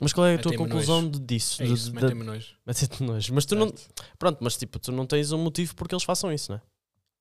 Mas 0.00 0.12
qual 0.12 0.26
é 0.28 0.34
a 0.34 0.38
tua 0.38 0.52
Metem-me 0.52 0.70
conclusão 0.72 1.10
de- 1.10 1.18
disso? 1.18 1.60
É 1.60 1.66
De- 1.66 1.72
isso, 1.72 1.86
de- 1.90 1.94
metem-me 1.96 2.22
nojo. 2.22 2.54
Mete-te 2.64 3.02
nojo. 3.02 3.34
Mas 3.34 3.44
tu 3.46 3.56
não. 3.56 3.66
Certo. 3.68 4.04
Pronto, 4.16 4.38
mas 4.40 4.56
tipo, 4.56 4.78
tu 4.78 4.92
não 4.92 5.04
tens 5.06 5.32
um 5.32 5.38
motivo 5.38 5.74
porque 5.74 5.92
eles 5.94 6.04
façam 6.04 6.32
isso, 6.32 6.52
não 6.52 6.58
é? 6.58 6.62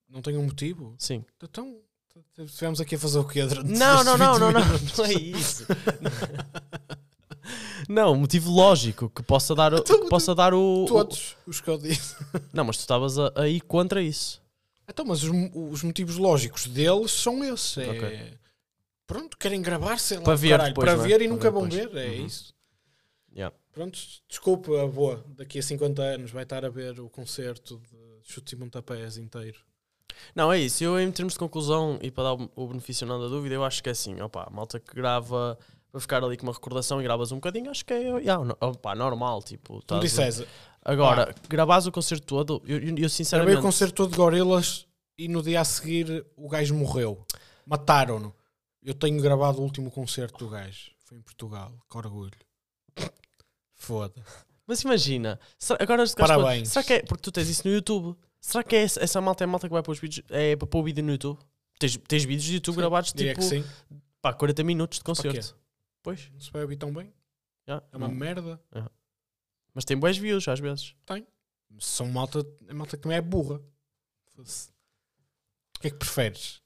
Não 0.09 0.21
tenho 0.21 0.39
um 0.39 0.43
motivo? 0.45 0.93
Sim. 0.99 1.25
Então, 1.41 1.75
estivemos 2.37 2.79
aqui 2.79 2.93
a 2.95 2.99
fazer 2.99 3.17
o 3.17 3.23
quê 3.27 3.43
Não, 3.43 4.03
não, 4.03 4.15
não, 4.15 4.35
20 4.35 4.39
não, 4.39 4.51
não, 4.51 4.63
minutos? 4.65 4.93
não 4.97 5.05
é 5.05 5.13
isso. 5.13 5.65
Não, 7.87 8.13
um 8.13 8.17
motivo 8.17 8.51
lógico 8.51 9.09
que 9.09 9.23
possa 9.23 9.55
dar, 9.55 9.73
o- 9.73 9.77
Então, 9.77 10.01
que 10.03 10.09
possa 10.09 10.35
dar 10.35 10.53
o, 10.53 10.83
o- 10.83 10.87
Todos 10.87 11.35
os 11.45 11.61
que 11.61 11.69
eu 11.69 11.77
disse. 11.77 12.15
Não, 12.53 12.65
mas 12.65 12.77
tu 12.77 12.81
estavas 12.81 13.15
aí 13.35 13.61
contra 13.61 14.01
isso. 14.01 14.41
Então, 14.89 15.05
mas 15.05 15.23
os, 15.23 15.31
os 15.53 15.83
motivos 15.83 16.17
lógicos 16.17 16.65
deles 16.67 17.11
são 17.11 17.43
esses. 17.43 17.77
É... 17.77 17.89
Ok. 17.89 18.33
Pronto, 19.05 19.37
querem 19.37 19.61
gravar, 19.61 19.99
sei 19.99 20.17
lá, 20.17 20.23
Para 20.23 20.35
ver 20.35 20.49
caralho, 20.49 20.69
depois, 20.73 20.89
para 20.91 21.01
é? 21.03 21.07
ver 21.07 21.21
e 21.21 21.25
Para 21.27 21.33
nunca 21.33 21.51
vão 21.51 21.69
ver, 21.69 21.95
é 21.95 22.07
Uhum. 22.09 22.25
isso. 22.25 22.53
Yeah. 23.33 23.55
Pronto, 23.71 23.97
desculpa 24.27 24.81
a 24.83 24.87
boa, 24.87 25.23
daqui 25.37 25.59
a 25.59 25.63
50 25.63 26.01
anos 26.01 26.31
vai 26.31 26.43
estar 26.43 26.65
a 26.65 26.69
ver 26.69 26.99
o 26.99 27.09
concerto 27.09 27.77
de 27.77 28.33
chutes 28.33 28.51
e 28.53 28.55
pontapés 28.55 29.17
inteiro. 29.17 29.59
Não, 30.35 30.51
é 30.51 30.59
isso. 30.59 30.83
Eu, 30.83 30.99
em 30.99 31.11
termos 31.11 31.33
de 31.33 31.39
conclusão 31.39 31.99
e 32.01 32.09
para 32.09 32.23
dar 32.23 32.33
o- 32.33 32.49
o 32.55 32.67
benefício 32.67 33.05
não 33.07 33.21
da 33.21 33.27
dúvida, 33.27 33.53
eu 33.55 33.63
acho 33.63 33.81
que 33.83 33.89
é 33.89 33.91
assim. 33.91 34.19
Opa, 34.19 34.45
a 34.47 34.49
malta 34.49 34.79
que 34.79 34.93
grava 34.95 35.57
para 35.91 35.99
ficar 36.01 36.23
ali 36.23 36.37
com 36.37 36.43
uma 36.45 36.53
recordação 36.53 36.99
e 36.99 37.03
gravas 37.03 37.31
um 37.31 37.35
bocadinho, 37.35 37.69
acho 37.71 37.85
que 37.85 37.93
é 37.93 37.99
yeah, 38.19 38.55
opa, 38.61 38.93
normal. 38.95 39.41
Tipo, 39.41 39.81
Tu 39.83 39.99
disseste, 39.99 40.47
Agora, 40.83 41.33
gravares 41.49 41.85
o 41.85 41.91
concerto 41.91 42.25
todo, 42.25 42.61
eu, 42.65 42.77
eu, 42.77 42.83
eu 42.83 42.85
gravei 42.85 43.09
sinceramente. 43.09 43.57
o 43.57 43.61
concerto 43.61 43.93
todo 43.95 44.11
de 44.11 44.17
gorilas 44.17 44.85
e 45.17 45.27
no 45.27 45.41
dia 45.43 45.61
a 45.61 45.65
seguir 45.65 46.25
o 46.35 46.47
gajo 46.47 46.73
morreu. 46.75 47.25
Mataram-no. 47.65 48.33
Eu 48.81 48.93
tenho 48.93 49.21
gravado 49.21 49.59
o 49.59 49.63
último 49.63 49.91
concerto 49.91 50.37
do 50.45 50.49
gajo. 50.49 50.91
Foi 50.99 51.17
em 51.17 51.21
Portugal. 51.21 51.73
Que 51.89 51.97
orgulho. 51.97 52.31
Foda. 53.73 54.23
Mas 54.65 54.81
imagina, 54.81 55.39
será- 55.57 55.81
agora 55.81 56.03
Parabéns. 56.17 56.69
será 56.69 56.83
que 56.83 56.93
é 56.93 57.01
porque 57.03 57.21
tu 57.23 57.31
tens 57.31 57.47
isso 57.47 57.67
no 57.67 57.73
YouTube? 57.73 58.17
Será 58.39 58.63
que 58.63 58.75
é 58.75 58.83
essa, 58.83 59.03
essa 59.03 59.21
malta 59.21 59.43
é 59.43 59.45
a 59.45 59.47
malta 59.47 59.67
que 59.67 59.73
vai 59.73 59.81
pôr 59.81 59.91
os 59.93 59.99
vídeos? 59.99 60.25
É 60.29 60.55
para 60.55 60.67
pôr 60.67 60.79
o 60.79 60.83
vídeo 60.83 61.03
no 61.03 61.11
YouTube? 61.11 61.39
Tens, 61.79 61.97
tens 62.07 62.23
vídeos 62.23 62.43
de 62.43 62.55
YouTube 62.55 62.75
gravados 62.75 63.13
Diria 63.13 63.33
tipo 63.33 63.47
que 63.47 63.61
sim. 63.61 63.63
pá, 64.21 64.33
40 64.33 64.63
minutos 64.63 64.97
de 64.99 65.03
Para 65.03 65.15
concerto. 65.15 65.55
Pois, 66.07 66.31
Não 66.31 66.39
se 66.39 66.49
vai 66.51 66.61
ouvir 66.61 66.77
tão 66.77 66.93
bem. 66.93 67.13
já. 67.67 67.83
É 67.91 67.97
uma 67.97 68.07
merda. 68.07 68.61
mas 69.73 69.83
tem 69.83 69.97
boas 69.97 70.17
views 70.17 70.47
às 70.47 70.57
vezes. 70.57 70.95
São 71.81 72.07
malta, 72.07 72.47
é 72.65 72.73
malta 72.73 72.95
que 72.95 73.05
não 73.05 73.13
é 73.13 73.19
burra. 73.19 73.59
O 74.37 75.79
que 75.81 75.87
é 75.87 75.89
que 75.89 75.97
preferes? 75.97 76.61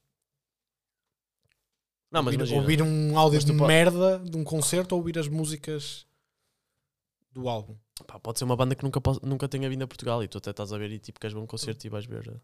Não, 2.08 2.22
mas 2.22 2.36
ouvir, 2.36 2.54
ouvir 2.54 2.82
um 2.82 3.18
áudio 3.18 3.40
de 3.40 3.52
merda 3.52 4.20
de 4.20 4.36
um 4.36 4.44
concerto 4.44 4.94
ou 4.94 5.00
ouvir 5.00 5.18
as 5.18 5.26
músicas 5.26 6.06
do 7.32 7.48
álbum? 7.48 7.76
Pá, 8.06 8.20
pode 8.20 8.38
ser 8.38 8.44
uma 8.44 8.54
banda 8.54 8.76
que 8.76 8.84
nunca, 8.84 9.00
nunca 9.24 9.48
tenha 9.48 9.68
vindo 9.68 9.82
a 9.82 9.88
Portugal 9.88 10.22
e 10.22 10.28
tu 10.28 10.38
até 10.38 10.50
estás 10.50 10.72
a 10.72 10.78
ver 10.78 10.92
e 10.92 11.00
tipo 11.00 11.18
queres 11.18 11.34
ver 11.34 11.40
um 11.40 11.48
concerto 11.48 11.84
e 11.84 11.90
vais 11.90 12.06
ver. 12.06 12.40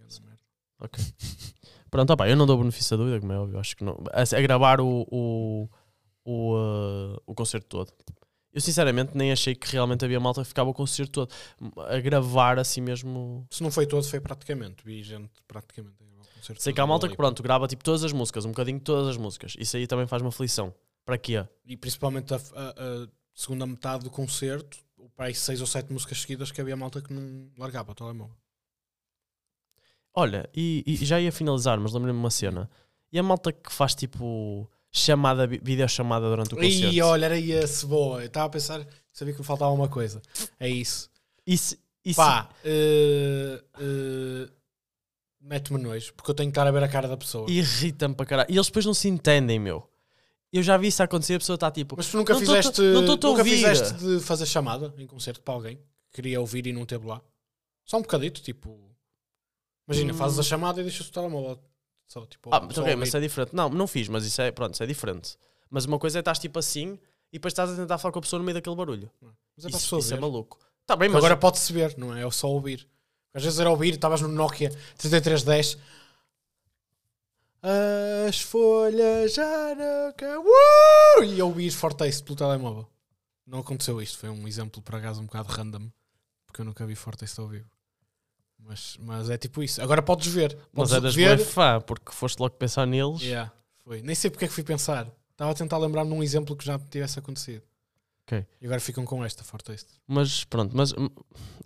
Mas 0.00 0.18
é 0.18 0.22
merda. 0.22 0.42
Ok. 0.80 1.04
Pronto, 1.90 2.10
opá, 2.10 2.26
eu 2.26 2.36
não 2.38 2.46
dou 2.46 2.56
benefício 2.56 2.96
da 2.96 3.04
dúvida, 3.04 3.20
como 3.20 3.34
é 3.34 3.38
óbvio. 3.38 3.58
Acho 3.58 3.76
que 3.76 3.84
não. 3.84 4.02
A, 4.12 4.22
a 4.22 4.40
gravar 4.40 4.80
o, 4.80 5.06
o, 5.10 5.68
o, 6.24 6.54
eh, 6.56 7.20
o 7.26 7.34
concerto 7.34 7.66
todo. 7.68 7.92
Eu 8.52 8.60
sinceramente 8.60 9.16
nem 9.16 9.32
achei 9.32 9.54
que 9.54 9.66
realmente 9.72 10.04
havia 10.04 10.20
malta 10.20 10.42
que 10.42 10.48
ficava 10.48 10.68
o 10.68 10.74
concerto 10.74 11.26
todo. 11.26 11.34
A 11.88 11.98
gravar 12.00 12.58
assim 12.58 12.82
mesmo. 12.82 13.46
Se 13.50 13.62
não 13.62 13.70
foi 13.70 13.86
todo, 13.86 14.04
foi 14.04 14.20
praticamente. 14.20 14.84
Vi 14.84 15.02
gente 15.02 15.30
praticamente 15.48 15.96
a 16.02 16.04
gravar 16.04 16.22
o 16.22 16.34
concerto. 16.34 16.62
Sei 16.62 16.72
que 16.72 16.80
há 16.80 16.86
malta 16.86 17.08
que 17.08 17.16
pronto, 17.16 17.42
grava 17.42 17.66
tipo 17.66 17.82
todas 17.82 18.04
as 18.04 18.12
músicas, 18.12 18.44
um 18.44 18.50
bocadinho 18.50 18.78
de 18.78 18.84
todas 18.84 19.08
as 19.08 19.16
músicas. 19.16 19.54
Isso 19.58 19.76
aí 19.76 19.86
também 19.86 20.06
faz 20.06 20.20
uma 20.22 20.28
aflição. 20.28 20.74
Para 21.04 21.16
quê? 21.16 21.46
E 21.64 21.76
principalmente 21.76 22.34
a, 22.34 22.36
a- 22.36 22.70
a 23.04 23.08
segunda 23.34 23.66
metade 23.66 24.04
do 24.04 24.10
concerto, 24.10 24.78
o 24.98 25.08
pai 25.08 25.32
seis 25.32 25.60
ou 25.62 25.66
sete 25.66 25.90
músicas 25.90 26.20
seguidas 26.20 26.52
que 26.52 26.60
havia 26.60 26.76
malta 26.76 27.00
que 27.00 27.12
não 27.12 27.50
largava 27.56 27.92
o 27.92 27.94
telemóvel. 27.94 28.36
Olha, 30.14 30.48
e, 30.54 30.84
e 30.86 30.96
já 30.96 31.18
ia 31.20 31.32
finalizar, 31.32 31.80
mas 31.80 31.92
lembrei-me 31.92 32.18
uma 32.18 32.30
cena. 32.30 32.68
E 33.10 33.18
a 33.18 33.22
malta 33.22 33.50
que 33.52 33.72
faz 33.72 33.94
tipo 33.94 34.70
chamada, 34.92 35.46
vi- 35.46 35.60
videochamada 35.62 36.28
durante 36.28 36.54
o 36.54 36.56
concerto. 36.56 36.94
E 36.94 37.00
olha, 37.02 37.24
era 37.26 37.38
esse 37.38 37.86
boa. 37.86 38.20
Eu 38.20 38.26
estava 38.26 38.46
a 38.46 38.50
pensar, 38.50 38.86
sabia 39.12 39.32
que 39.34 39.40
me 39.40 39.46
faltava 39.46 39.70
uma 39.72 39.88
coisa. 39.88 40.20
É 40.60 40.68
isso. 40.68 41.10
Isso, 41.46 41.76
isso, 42.04 42.16
Pá, 42.18 42.48
eh, 42.64 43.62
eh, 43.80 44.48
mete-me 45.40 45.80
nojo, 45.82 46.12
porque 46.14 46.30
eu 46.30 46.34
tenho 46.34 46.50
que 46.50 46.52
estar 46.52 46.66
a 46.66 46.70
ver 46.70 46.82
a 46.84 46.88
cara 46.88 47.08
da 47.08 47.16
pessoa. 47.16 47.50
irrita-me 47.50 48.14
para 48.14 48.26
caralho. 48.26 48.50
E 48.50 48.54
eles 48.54 48.66
depois 48.66 48.84
não 48.86 48.94
se 48.94 49.08
entendem, 49.08 49.58
meu. 49.58 49.88
Eu 50.52 50.62
já 50.62 50.76
vi 50.76 50.88
isso 50.88 51.02
acontecer, 51.02 51.34
a 51.34 51.38
pessoa 51.38 51.54
está 51.54 51.70
tipo. 51.70 51.94
Mas 51.96 52.08
tu 52.08 52.16
nunca 52.18 52.34
Não 52.34 52.40
tô- 52.40 52.46
fizeste, 52.46 52.80
não 52.82 53.06
tô-te 53.06 53.26
a 53.26 53.28
nunca 53.30 53.42
fizeste 53.44 53.94
de 53.94 54.20
fazer 54.20 54.44
chamada 54.44 54.92
em 54.98 55.06
concerto 55.06 55.40
para 55.40 55.54
alguém 55.54 55.76
que 55.76 56.16
queria 56.16 56.38
ouvir 56.40 56.66
e 56.66 56.72
não 56.74 56.84
teve 56.84 57.06
lá? 57.06 57.22
Só 57.86 57.96
um 57.96 58.02
bocadito, 58.02 58.42
tipo. 58.42 58.78
Imagina, 59.88 60.12
Hum. 60.12 60.16
fazes 60.16 60.38
a 60.38 60.42
chamada 60.42 60.80
e 60.80 60.84
deixas 60.84 61.08
o 61.08 61.12
telemóvel. 61.12 61.58
Só, 62.12 62.26
tipo, 62.26 62.50
Ah, 62.54 62.60
só 62.60 62.66
ok, 62.66 62.78
ouvir. 62.80 62.96
mas 62.96 63.08
isso 63.08 63.16
é 63.16 63.20
diferente. 63.20 63.54
Não, 63.54 63.68
não 63.70 63.86
fiz, 63.86 64.06
mas 64.08 64.24
isso 64.26 64.40
é, 64.42 64.50
pronto, 64.50 64.74
isso 64.74 64.82
é 64.82 64.86
diferente. 64.86 65.36
Mas 65.70 65.86
uma 65.86 65.98
coisa 65.98 66.18
é 66.18 66.20
estás 66.20 66.38
tipo 66.38 66.58
assim 66.58 66.98
e 67.32 67.38
depois 67.38 67.52
estás 67.52 67.70
a 67.70 67.76
tentar 67.76 67.96
falar 67.96 68.12
com 68.12 68.18
a 68.18 68.22
pessoa 68.22 68.38
no 68.38 68.44
meio 68.44 68.54
daquele 68.54 68.76
barulho. 68.76 69.10
Mas 69.56 69.64
é 69.64 69.68
para 69.68 69.76
a 69.76 69.78
isso 69.78 69.78
pessoa 69.86 70.00
isso 70.00 70.12
é 70.12 70.16
ver. 70.16 70.20
maluco. 70.20 70.58
Tá 70.84 70.94
bem, 70.94 71.08
mas 71.08 71.16
Agora 71.18 71.36
pode-se 71.38 71.72
ver, 71.72 71.96
não 71.96 72.14
é? 72.14 72.22
É 72.26 72.30
só 72.30 72.48
ouvir. 72.50 72.86
Às 73.32 73.42
vezes 73.44 73.58
era 73.58 73.70
ouvir, 73.70 73.94
estavas 73.94 74.20
no 74.20 74.28
Nokia 74.28 74.68
3310. 74.98 75.78
As 78.28 78.40
folhas 78.40 79.34
já 79.34 79.74
não 79.74 80.12
ca- 80.12 80.38
Uh! 80.40 81.24
E 81.24 81.40
ouvir 81.40 81.70
Fortace 81.70 82.22
pelo 82.22 82.36
telemóvel. 82.36 82.86
Não 83.46 83.60
aconteceu 83.60 84.00
isto, 84.02 84.18
foi 84.18 84.28
um 84.28 84.46
exemplo 84.48 84.82
por 84.82 84.96
acaso 84.96 85.20
um 85.20 85.26
bocado 85.26 85.48
random, 85.50 85.88
porque 86.46 86.60
eu 86.60 86.64
nunca 86.64 86.84
vi 86.84 86.94
Fortace 86.94 87.40
ao 87.40 87.48
vivo. 87.48 87.70
Mas, 88.66 88.96
mas 89.00 89.30
é 89.30 89.36
tipo 89.36 89.62
isso. 89.62 89.82
Agora 89.82 90.02
podes 90.02 90.28
ver. 90.28 90.56
mas 90.72 90.90
Podes 90.90 90.92
eras 90.92 91.14
ver. 91.14 91.38
fã, 91.38 91.80
porque 91.80 92.12
foste 92.12 92.38
logo 92.38 92.54
pensar 92.54 92.86
neles. 92.86 93.20
Yeah, 93.20 93.52
foi. 93.84 94.02
Nem 94.02 94.14
sei 94.14 94.30
porque 94.30 94.44
é 94.44 94.48
que 94.48 94.54
fui 94.54 94.64
pensar. 94.64 95.06
Estava 95.30 95.50
a 95.50 95.54
tentar 95.54 95.78
lembrar-me 95.78 96.10
de 96.10 96.16
um 96.16 96.22
exemplo 96.22 96.56
que 96.56 96.64
já 96.64 96.78
tivesse 96.78 97.18
acontecido. 97.18 97.62
Ok. 98.26 98.46
E 98.60 98.64
agora 98.66 98.80
ficam 98.80 99.04
com 99.04 99.24
esta 99.24 99.42
Fortace. 99.42 99.86
Mas 100.06 100.44
pronto, 100.44 100.76
mas, 100.76 100.92
hum, 100.92 101.08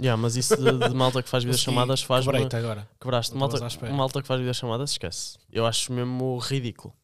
yeah, 0.01 0.21
mas 0.21 0.37
isso 0.37 0.57
de, 0.57 0.89
de 0.89 0.95
malta 0.95 1.23
que 1.23 1.29
faz 1.29 1.45
videochamadas 1.45 2.03
faz-me. 2.03 2.33
Quebrei-te 2.33 2.57
agora. 2.57 2.89
Quebraste. 2.99 3.37
Malta, 3.37 3.59
malta 3.91 4.23
que 4.23 4.27
faz 4.27 4.41
videochamadas, 4.41 4.93
esquece. 4.93 5.37
Eu 5.53 5.67
acho 5.67 5.93
mesmo 5.93 6.39
ridículo. 6.39 6.95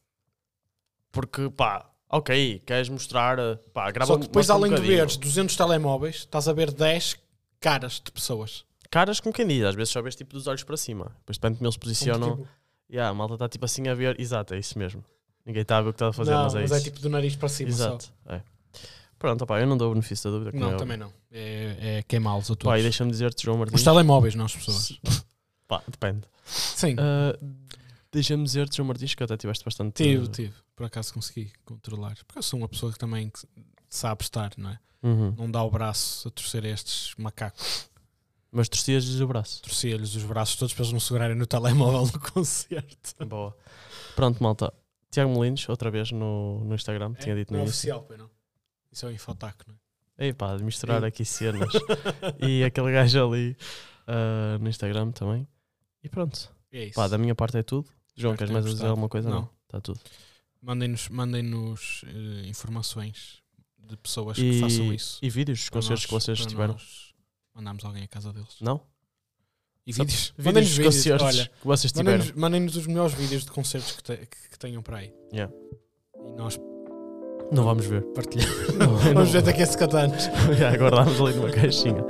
Porque, 1.11 1.49
pá, 1.51 1.87
ok, 2.09 2.63
queres 2.65 2.89
mostrar, 2.89 3.37
eh, 3.37 3.55
pá, 3.71 3.91
grava 3.91 4.13
Só 4.13 4.17
que 4.17 4.25
depois, 4.25 4.47
mostra 4.47 4.55
um 4.55 4.73
além 4.73 4.81
de 4.81 4.87
veres 4.87 5.15
200 5.15 5.55
telemóveis, 5.55 6.15
estás 6.15 6.47
a 6.47 6.53
ver 6.53 6.71
10 6.71 7.17
caras 7.59 8.01
de 8.03 8.11
pessoas. 8.11 8.65
Caras 8.93 9.19
com 9.19 9.33
quem 9.33 9.47
diz, 9.47 9.63
às 9.63 9.73
vezes 9.73 9.91
só 9.91 10.03
vês 10.03 10.15
tipo 10.15 10.33
dos 10.33 10.45
olhos 10.45 10.63
para 10.63 10.77
cima. 10.77 11.05
Depois 11.21 11.35
depende 11.39 11.53
de 11.53 11.57
como 11.57 11.67
eles 11.67 11.77
posicionam. 11.77 12.37
Tipo, 12.37 12.47
Yeah, 12.91 13.09
a 13.09 13.13
malta 13.15 13.33
está 13.33 13.49
tipo 13.49 13.65
assim 13.65 13.87
a 13.87 13.95
ver. 13.95 14.19
Exato, 14.21 14.53
é 14.53 14.59
isso 14.59 14.77
mesmo. 14.77 15.03
Ninguém 15.43 15.63
está 15.63 15.79
a 15.79 15.81
ver 15.81 15.89
o 15.89 15.93
que 15.93 15.95
está 15.95 16.09
a 16.09 16.13
fazer, 16.13 16.29
não, 16.29 16.43
mas 16.43 16.53
é 16.53 16.59
mas 16.59 16.71
isso. 16.71 16.79
é 16.79 16.83
tipo 16.83 16.99
do 16.99 17.09
nariz 17.09 17.35
para 17.35 17.49
cima 17.49 17.69
Exato. 17.71 18.13
É. 18.27 18.39
Pronto, 19.17 19.41
opá, 19.43 19.59
eu 19.59 19.65
não 19.65 19.75
dou 19.75 19.89
o 19.89 19.93
benefício 19.95 20.29
da 20.29 20.37
dúvida. 20.37 20.55
Não, 20.59 20.73
é 20.73 20.77
também 20.77 20.95
não. 20.95 21.11
É, 21.31 21.97
é 21.97 22.03
queimá-los 22.03 22.51
a 22.51 22.55
Pá, 22.55 22.59
e 22.59 22.63
todos. 22.65 22.83
deixa-me 22.83 23.09
dizer-te, 23.09 23.43
João 23.43 23.57
Martins. 23.57 23.79
Os 23.79 23.83
telemóveis, 23.83 24.35
não 24.35 24.45
as 24.45 24.55
pessoas. 24.55 24.99
Pá, 25.67 25.81
depende. 25.87 26.21
Sim, 26.45 26.95
Ah, 26.99 27.35
deixa-me 28.11 28.43
dizer-te, 28.43 28.77
João 28.77 28.87
Martins, 28.87 29.15
que 29.15 29.23
até 29.23 29.35
tiveste 29.37 29.65
bastante. 29.65 29.93
tive, 30.03 30.25
uh, 30.25 30.27
tive. 30.27 30.53
Por 30.75 30.85
acaso 30.85 31.11
consegui 31.15 31.51
controlar. 31.65 32.15
Porque 32.27 32.37
eu 32.37 32.43
sou 32.43 32.59
uma 32.59 32.69
pessoa 32.69 32.91
que 32.91 32.99
também 32.99 33.31
sabe 33.89 34.21
estar, 34.23 34.51
não 34.55 34.69
é? 34.69 34.79
uhum. 35.01 35.33
Não 35.35 35.49
dá 35.49 35.63
o 35.63 35.71
braço 35.71 36.27
a 36.27 36.31
torcer 36.31 36.63
a 36.63 36.69
estes 36.69 37.15
macacos. 37.17 37.89
Mas 38.55 38.69
torcias-lhes 38.69 39.19
o 39.19 39.27
braço. 39.27 39.61
Torcia-lhes 39.63 40.13
os 40.15 40.23
braços 40.23 40.55
todos 40.55 40.73
para 40.73 40.83
eles 40.83 40.93
não 40.93 40.99
segurarem 40.99 41.35
no 41.35 41.47
telemóvel 41.47 42.01
no 42.05 42.19
concerto. 42.31 43.25
Boa. 43.25 43.55
Pronto, 44.15 44.41
malta. 44.43 44.71
Tiago 45.09 45.31
Molinos, 45.31 45.67
outra 45.69 45.89
vez 45.89 46.11
no, 46.11 46.63
no 46.63 46.75
Instagram, 46.75 47.13
tinha 47.13 47.35
dito 47.35 47.51
não 47.51 47.59
no 47.59 47.63
é 47.63 47.67
início. 47.67 47.79
oficial, 47.95 48.03
pois 48.07 48.19
não. 48.19 48.29
Isso 48.91 49.05
é 49.05 49.09
o 49.09 49.11
infotac, 49.11 49.57
não 49.67 49.73
é? 50.19 50.25
Ei 50.25 50.33
pá, 50.33 50.55
de 50.55 50.63
misturar 50.63 51.03
aqui 51.03 51.25
cenas. 51.25 51.73
e 52.39 52.63
aquele 52.63 52.91
gajo 52.91 53.27
ali 53.27 53.57
ah, 54.07 54.57
no 54.59 54.69
Instagram 54.69 55.11
também. 55.11 55.47
E 56.03 56.09
pronto. 56.09 56.51
É 56.71 56.85
isso. 56.85 56.93
Pá, 56.95 57.07
da 57.07 57.17
minha 57.17 57.33
parte 57.33 57.57
é 57.57 57.63
tudo. 57.63 57.89
João, 58.15 58.33
Espero 58.33 58.33
que 58.33 58.37
queres 58.37 58.49
tenham 58.49 58.61
mais 58.63 58.75
dizer 58.75 58.87
alguma 58.87 59.09
coisa? 59.09 59.29
Não. 59.29 59.41
Não. 59.41 59.49
Está 59.65 59.81
tudo. 59.81 59.99
Mandem-nos 60.61 61.09
mandem-nos 61.09 62.03
eh, 62.05 62.47
informações 62.47 63.41
de 63.79 63.97
pessoas 63.97 64.37
que 64.37 64.43
E, 64.43 64.59
façam 64.59 64.93
isso. 64.93 65.17
e 65.21 65.29
vídeos 65.29 65.59
dos 65.59 65.69
concertos 65.69 66.03
nós- 66.03 66.05
que 66.05 66.11
vocês 66.13 66.45
tiveram? 66.45 66.73
nós 66.73 67.12
Mandarmos 67.55 67.83
alguém 67.85 68.03
à 68.03 68.07
casa 68.07 68.31
deles. 68.33 68.55
Não? 68.61 68.81
E 69.85 69.91
vídeos. 69.91 70.33
Mandem-nos 70.37 70.69
dos 70.69 70.77
vídeos. 70.77 70.95
concertos 70.95 71.27
Olha, 71.27 71.45
que 71.61 71.67
vocês 71.67 71.91
tiveram. 71.91 72.25
mandem-nos 72.35 72.75
os 72.77 72.87
melhores 72.87 73.13
vídeos 73.13 73.43
de 73.45 73.51
concertos 73.51 73.91
que, 73.91 74.03
te- 74.03 74.17
que- 74.17 74.49
que 74.51 74.57
tenham 74.59 74.81
para 74.81 74.97
aí. 74.97 75.13
Yeah. 75.33 75.53
E 76.25 76.31
nós 76.33 76.57
Não 77.51 77.63
vamos 77.65 77.85
ver. 77.85 78.01
partilhamos. 78.13 78.75
Não, 78.75 78.87
não 79.03 79.13
Vamos 79.13 79.31
ver 79.31 79.41
daqui 79.41 79.61
a 79.61 79.65
50 79.67 79.97
anos. 79.99 80.23
Já 80.57 80.75
guardámos 80.77 81.19
ali 81.19 81.35
numa 81.35 81.51
caixinha. 81.51 82.03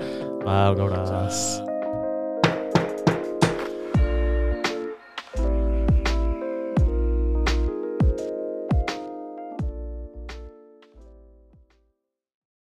Vá, 0.43 0.71
um 0.71 0.85
abraço. 0.85 1.63